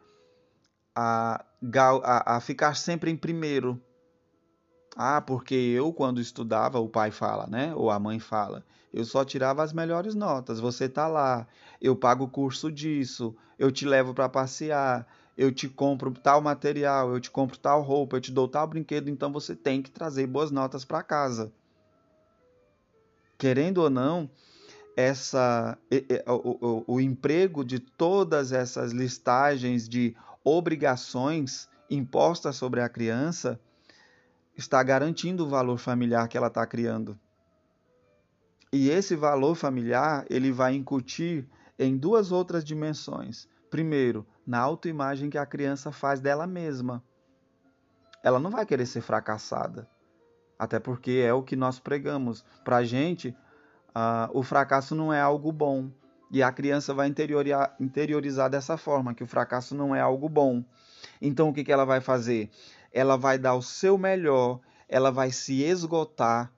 a, 0.96 1.44
a, 2.04 2.36
a 2.36 2.40
ficar 2.40 2.76
sempre 2.76 3.10
em 3.10 3.18
primeiro. 3.18 3.82
Ah, 4.96 5.22
porque 5.22 5.54
eu, 5.54 5.94
quando 5.94 6.20
estudava, 6.20 6.80
o 6.80 6.90
pai 6.90 7.12
fala, 7.12 7.48
né? 7.48 7.74
Ou 7.76 7.92
a 7.92 8.00
mãe 8.00 8.20
fala, 8.20 8.64
eu 8.94 9.06
só 9.06 9.24
tirava 9.24 9.64
as 9.64 9.74
melhores 9.74 10.16
notas. 10.16 10.60
Você 10.60 10.90
tá 10.90 11.08
lá, 11.08 11.48
eu 11.82 11.96
pago 11.96 12.26
o 12.26 12.30
curso 12.30 12.72
disso, 12.72 13.36
eu 13.60 13.72
te 13.72 13.86
levo 13.86 14.14
para 14.14 14.28
passear, 14.28 15.08
eu 15.38 15.52
te 15.52 15.70
compro 15.70 16.12
tal 16.12 16.42
material, 16.42 17.14
eu 17.14 17.20
te 17.20 17.30
compro 17.30 17.58
tal 17.58 17.82
roupa, 17.82 18.18
eu 18.18 18.22
te 18.22 18.32
dou 18.32 18.48
tal 18.48 18.66
brinquedo, 18.68 19.10
então 19.10 19.32
você 19.32 19.56
tem 19.56 19.82
que 19.82 19.92
trazer 19.92 20.26
boas 20.26 20.50
notas 20.50 20.84
para 20.84 21.04
casa. 21.04 21.54
Querendo 23.38 23.84
ou 23.84 23.90
não, 23.90 24.28
essa, 24.96 25.78
o, 26.26 26.84
o, 26.88 26.96
o 26.96 27.00
emprego 27.00 27.64
de 27.64 27.80
todas 27.80 28.52
essas 28.52 28.92
listagens 28.92 29.88
de 29.88 30.16
obrigações 30.44 31.70
impostas 31.88 32.56
sobre 32.56 32.82
a 32.82 32.90
criança 32.90 33.60
está 34.58 34.82
garantindo 34.82 35.46
o 35.46 35.50
valor 35.50 35.78
familiar 35.78 36.28
que 36.28 36.36
ela 36.36 36.48
está 36.48 36.66
criando. 36.66 37.18
E 38.74 38.90
esse 38.90 39.16
valor 39.16 39.56
familiar 39.56 40.26
ele 40.30 40.52
vai 40.52 40.74
incutir 40.74 41.48
em 41.80 41.96
duas 41.96 42.32
outras 42.32 42.66
dimensões. 42.66 43.48
Primeiro, 43.70 44.26
na 44.46 44.60
autoimagem 44.60 45.30
que 45.30 45.38
a 45.38 45.46
criança 45.46 45.92
faz 45.92 46.20
dela 46.20 46.48
mesma. 46.48 47.04
ela 48.24 48.40
não 48.40 48.50
vai 48.50 48.66
querer 48.66 48.86
ser 48.86 49.02
fracassada. 49.02 49.88
Até 50.60 50.80
porque 50.80 51.24
é 51.24 51.32
o 51.32 51.44
que 51.44 51.56
nós 51.56 51.80
pregamos. 51.80 52.44
Para 52.66 52.78
a 52.78 52.84
gente, 52.84 53.30
uh, 53.90 54.30
o 54.34 54.42
fracasso 54.42 54.96
não 54.96 55.14
é 55.14 55.22
algo 55.22 55.52
bom. 55.52 55.90
E 56.30 56.44
a 56.44 56.52
criança 56.52 56.94
vai 56.94 57.08
interiorizar 57.08 58.50
dessa 58.50 58.76
forma, 58.76 59.14
que 59.14 59.24
o 59.24 59.28
fracasso 59.28 59.74
não 59.76 59.96
é 59.96 60.02
algo 60.02 60.28
bom. 60.28 60.64
Então 61.22 61.50
o 61.50 61.54
que, 61.54 61.64
que 61.64 61.72
ela 61.72 61.86
vai 61.86 62.02
fazer? 62.02 62.50
Ela 62.98 63.16
vai 63.16 63.38
dar 63.38 63.54
o 63.54 63.62
seu 63.62 63.96
melhor, 63.96 64.60
ela 64.90 65.12
vai 65.12 65.32
se 65.32 65.62
esgotar 65.62 66.52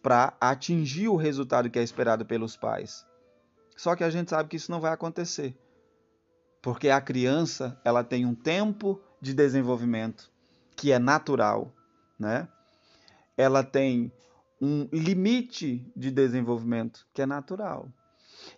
para 0.00 0.36
atingir 0.40 1.08
o 1.08 1.16
resultado 1.16 1.68
que 1.68 1.80
é 1.80 1.82
esperado 1.82 2.24
pelos 2.24 2.56
pais. 2.56 3.04
Só 3.76 3.96
que 3.96 4.04
a 4.04 4.10
gente 4.10 4.30
sabe 4.30 4.48
que 4.48 4.54
isso 4.54 4.70
não 4.70 4.80
vai 4.80 4.92
acontecer. 4.92 5.58
Porque 6.62 6.88
a 6.90 7.00
criança, 7.00 7.76
ela 7.84 8.04
tem 8.04 8.24
um 8.24 8.36
tempo 8.36 9.00
de 9.20 9.34
desenvolvimento 9.34 10.30
que 10.76 10.92
é 10.92 11.00
natural, 11.00 11.74
né? 12.16 12.46
Ela 13.36 13.64
tem 13.64 14.12
um 14.60 14.88
limite 14.92 15.84
de 15.96 16.12
desenvolvimento 16.12 17.04
que 17.12 17.20
é 17.20 17.26
natural. 17.26 17.88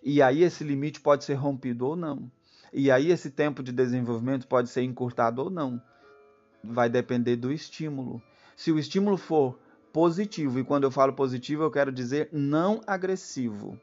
E 0.03 0.21
aí 0.21 0.43
esse 0.43 0.63
limite 0.63 1.01
pode 1.01 1.23
ser 1.23 1.33
rompido 1.33 1.87
ou 1.87 1.95
não. 1.95 2.31
E 2.71 2.91
aí 2.91 3.11
esse 3.11 3.31
tempo 3.31 3.63
de 3.63 3.71
desenvolvimento 3.71 4.47
pode 4.47 4.69
ser 4.69 4.83
encurtado 4.83 5.41
ou 5.41 5.49
não. 5.49 5.81
Vai 6.67 6.89
depender 6.89 7.35
do 7.35 7.51
estímulo. 7.51 8.21
Se 8.55 8.71
o 8.71 8.79
estímulo 8.79 9.17
for 9.17 9.59
positivo, 9.91 10.59
e 10.59 10.63
quando 10.63 10.83
eu 10.83 10.91
falo 10.91 11.13
positivo, 11.13 11.63
eu 11.63 11.71
quero 11.71 11.91
dizer 11.91 12.29
não 12.31 12.81
agressivo, 12.85 13.79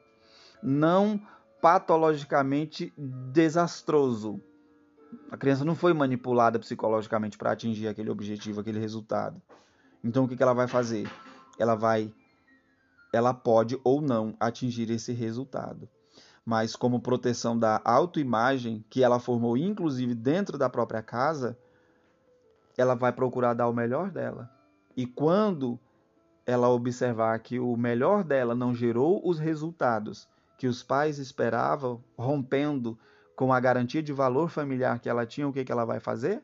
não 0.61 1.19
patologicamente 1.59 2.93
desastroso. 2.97 4.39
A 5.31 5.37
criança 5.37 5.63
não 5.65 5.75
foi 5.75 5.93
manipulada 5.93 6.59
psicologicamente 6.59 7.37
para 7.37 7.51
atingir 7.51 7.87
aquele 7.87 8.09
objetivo, 8.09 8.61
aquele 8.61 8.79
resultado. 8.79 9.41
Então 10.03 10.25
o 10.25 10.27
que 10.27 10.41
ela 10.43 10.53
vai 10.53 10.67
fazer? 10.67 11.09
Ela 11.57 11.73
vai 11.73 12.13
ela 13.13 13.33
pode 13.33 13.79
ou 13.83 14.01
não 14.01 14.35
atingir 14.39 14.89
esse 14.91 15.13
resultado. 15.13 15.87
Mas 16.45 16.75
como 16.75 16.99
proteção 16.99 17.57
da 17.57 17.81
autoimagem 17.85 18.83
que 18.89 19.03
ela 19.03 19.19
formou 19.19 19.55
inclusive 19.55 20.13
dentro 20.13 20.57
da 20.57 20.69
própria 20.69 21.01
casa, 21.01 21.57
ela 22.81 22.95
vai 22.95 23.11
procurar 23.11 23.53
dar 23.53 23.67
o 23.67 23.73
melhor 23.73 24.11
dela. 24.11 24.49
E 24.95 25.05
quando 25.05 25.79
ela 26.45 26.69
observar 26.69 27.37
que 27.39 27.59
o 27.59 27.75
melhor 27.77 28.23
dela 28.23 28.53
não 28.53 28.73
gerou 28.73 29.21
os 29.27 29.39
resultados 29.39 30.27
que 30.57 30.67
os 30.67 30.83
pais 30.83 31.17
esperavam, 31.17 32.03
rompendo 32.17 32.97
com 33.35 33.51
a 33.51 33.59
garantia 33.59 34.03
de 34.03 34.13
valor 34.13 34.49
familiar 34.49 34.99
que 34.99 35.09
ela 35.09 35.25
tinha, 35.25 35.47
o 35.47 35.53
que, 35.53 35.65
que 35.65 35.71
ela 35.71 35.85
vai 35.85 35.99
fazer? 35.99 36.43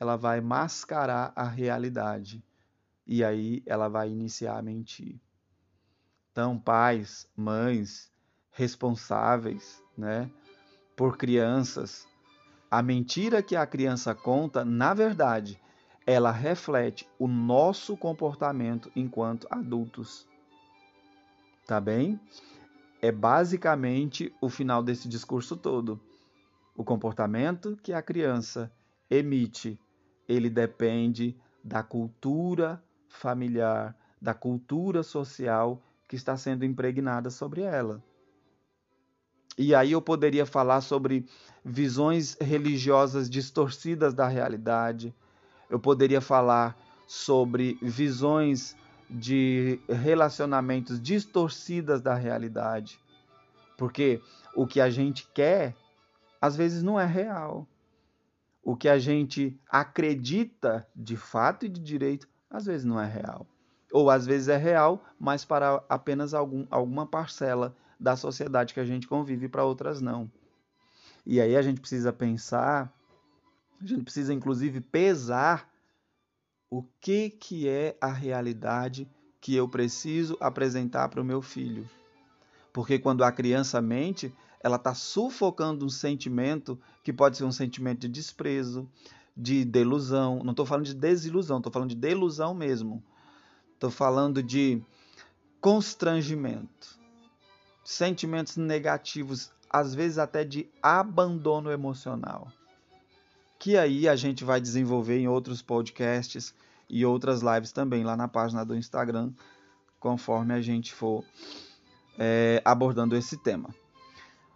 Ela 0.00 0.16
vai 0.16 0.40
mascarar 0.40 1.32
a 1.36 1.44
realidade. 1.44 2.42
E 3.06 3.22
aí 3.22 3.62
ela 3.66 3.88
vai 3.88 4.10
iniciar 4.10 4.58
a 4.58 4.62
mentir. 4.62 5.20
Então, 6.30 6.58
pais, 6.58 7.28
mães, 7.36 8.10
responsáveis, 8.50 9.82
né, 9.96 10.30
por 10.96 11.16
crianças, 11.16 12.08
a 12.72 12.82
mentira 12.82 13.42
que 13.42 13.54
a 13.54 13.64
criança 13.64 14.14
conta, 14.14 14.64
na 14.64 14.92
verdade, 14.94 15.60
ela 16.04 16.32
reflete 16.32 17.06
o 17.18 17.28
nosso 17.28 17.96
comportamento 17.96 18.90
enquanto 18.96 19.46
adultos. 19.50 20.26
Tá 21.64 21.80
bem? 21.80 22.18
é 23.02 23.10
basicamente 23.10 24.32
o 24.40 24.48
final 24.48 24.80
desse 24.80 25.08
discurso 25.08 25.56
todo. 25.56 26.00
O 26.76 26.84
comportamento 26.84 27.76
que 27.82 27.92
a 27.92 28.00
criança 28.00 28.72
emite, 29.10 29.78
ele 30.28 30.48
depende 30.48 31.36
da 31.64 31.82
cultura 31.82 32.80
familiar, 33.08 33.96
da 34.20 34.32
cultura 34.32 35.02
social 35.02 35.82
que 36.08 36.14
está 36.14 36.36
sendo 36.36 36.64
impregnada 36.64 37.28
sobre 37.28 37.62
ela. 37.62 38.00
E 39.56 39.74
aí 39.74 39.92
eu 39.92 40.00
poderia 40.00 40.46
falar 40.46 40.80
sobre 40.80 41.26
visões 41.64 42.36
religiosas 42.40 43.28
distorcidas 43.28 44.14
da 44.14 44.26
realidade. 44.26 45.14
Eu 45.68 45.78
poderia 45.78 46.20
falar 46.20 46.76
sobre 47.06 47.78
visões 47.82 48.76
de 49.10 49.78
relacionamentos 49.88 51.00
distorcidas 51.00 52.00
da 52.00 52.14
realidade. 52.14 52.98
Porque 53.76 54.20
o 54.54 54.66
que 54.66 54.80
a 54.80 54.88
gente 54.88 55.28
quer, 55.34 55.74
às 56.40 56.56
vezes, 56.56 56.82
não 56.82 56.98
é 56.98 57.04
real. 57.04 57.66
O 58.64 58.76
que 58.76 58.88
a 58.88 58.98
gente 58.98 59.58
acredita 59.68 60.86
de 60.94 61.16
fato 61.16 61.66
e 61.66 61.68
de 61.68 61.80
direito, 61.80 62.28
às 62.48 62.64
vezes 62.64 62.84
não 62.84 62.98
é 62.98 63.06
real. 63.06 63.46
Ou 63.92 64.08
às 64.08 64.24
vezes 64.24 64.48
é 64.48 64.56
real, 64.56 65.04
mas 65.18 65.44
para 65.44 65.82
apenas 65.88 66.32
algum, 66.32 66.66
alguma 66.70 67.06
parcela 67.06 67.76
da 68.02 68.16
sociedade 68.16 68.74
que 68.74 68.80
a 68.80 68.84
gente 68.84 69.06
convive, 69.06 69.48
para 69.48 69.64
outras 69.64 70.00
não. 70.00 70.30
E 71.24 71.40
aí 71.40 71.56
a 71.56 71.62
gente 71.62 71.80
precisa 71.80 72.12
pensar, 72.12 72.92
a 73.80 73.86
gente 73.86 74.02
precisa 74.02 74.34
inclusive 74.34 74.80
pesar 74.80 75.72
o 76.68 76.82
que, 77.00 77.30
que 77.30 77.68
é 77.68 77.96
a 78.00 78.10
realidade 78.10 79.08
que 79.40 79.54
eu 79.54 79.68
preciso 79.68 80.36
apresentar 80.40 81.08
para 81.08 81.20
o 81.20 81.24
meu 81.24 81.40
filho. 81.40 81.88
Porque 82.72 82.98
quando 82.98 83.22
a 83.22 83.30
criança 83.30 83.80
mente, 83.80 84.34
ela 84.60 84.76
está 84.76 84.94
sufocando 84.94 85.84
um 85.84 85.90
sentimento 85.90 86.80
que 87.04 87.12
pode 87.12 87.36
ser 87.36 87.44
um 87.44 87.52
sentimento 87.52 88.00
de 88.00 88.08
desprezo, 88.08 88.88
de 89.36 89.64
delusão. 89.64 90.42
Não 90.42 90.52
estou 90.52 90.66
falando 90.66 90.86
de 90.86 90.94
desilusão, 90.94 91.58
estou 91.58 91.72
falando 91.72 91.90
de 91.90 91.96
delusão 91.96 92.54
mesmo. 92.54 93.02
Estou 93.74 93.90
falando 93.90 94.42
de 94.42 94.82
constrangimento, 95.60 96.98
sentimentos 97.84 98.56
negativos, 98.56 99.50
às 99.68 99.94
vezes 99.94 100.18
até 100.18 100.44
de 100.44 100.68
abandono 100.82 101.70
emocional 101.70 102.48
que 103.62 103.76
aí 103.76 104.08
a 104.08 104.16
gente 104.16 104.42
vai 104.42 104.60
desenvolver 104.60 105.20
em 105.20 105.28
outros 105.28 105.62
podcasts 105.62 106.52
e 106.90 107.06
outras 107.06 107.42
lives 107.42 107.70
também 107.70 108.02
lá 108.02 108.16
na 108.16 108.26
página 108.26 108.64
do 108.64 108.74
Instagram, 108.74 109.30
conforme 110.00 110.52
a 110.52 110.60
gente 110.60 110.92
for 110.92 111.24
é, 112.18 112.60
abordando 112.64 113.16
esse 113.16 113.36
tema. 113.36 113.72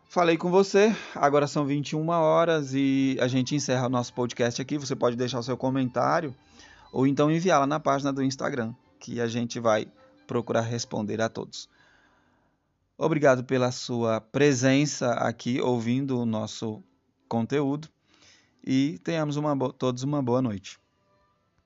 Falei 0.08 0.36
com 0.36 0.50
você, 0.50 0.92
agora 1.14 1.46
são 1.46 1.64
21 1.64 2.08
horas 2.08 2.74
e 2.74 3.16
a 3.20 3.28
gente 3.28 3.54
encerra 3.54 3.86
o 3.86 3.88
nosso 3.88 4.12
podcast 4.12 4.60
aqui. 4.60 4.76
Você 4.76 4.96
pode 4.96 5.14
deixar 5.14 5.38
o 5.38 5.42
seu 5.44 5.56
comentário 5.56 6.34
ou 6.92 7.06
então 7.06 7.30
enviar 7.30 7.60
lá 7.60 7.66
na 7.66 7.78
página 7.78 8.12
do 8.12 8.24
Instagram, 8.24 8.74
que 8.98 9.20
a 9.20 9.28
gente 9.28 9.60
vai 9.60 9.86
procurar 10.26 10.62
responder 10.62 11.20
a 11.20 11.28
todos. 11.28 11.68
Obrigado 12.98 13.44
pela 13.44 13.70
sua 13.70 14.22
presença 14.22 15.12
aqui 15.12 15.60
ouvindo 15.60 16.18
o 16.18 16.24
nosso 16.24 16.82
conteúdo 17.28 17.88
e 18.64 18.98
tenhamos 19.04 19.36
uma 19.36 19.54
todos 19.74 20.02
uma 20.02 20.22
boa 20.22 20.40
noite. 20.40 20.78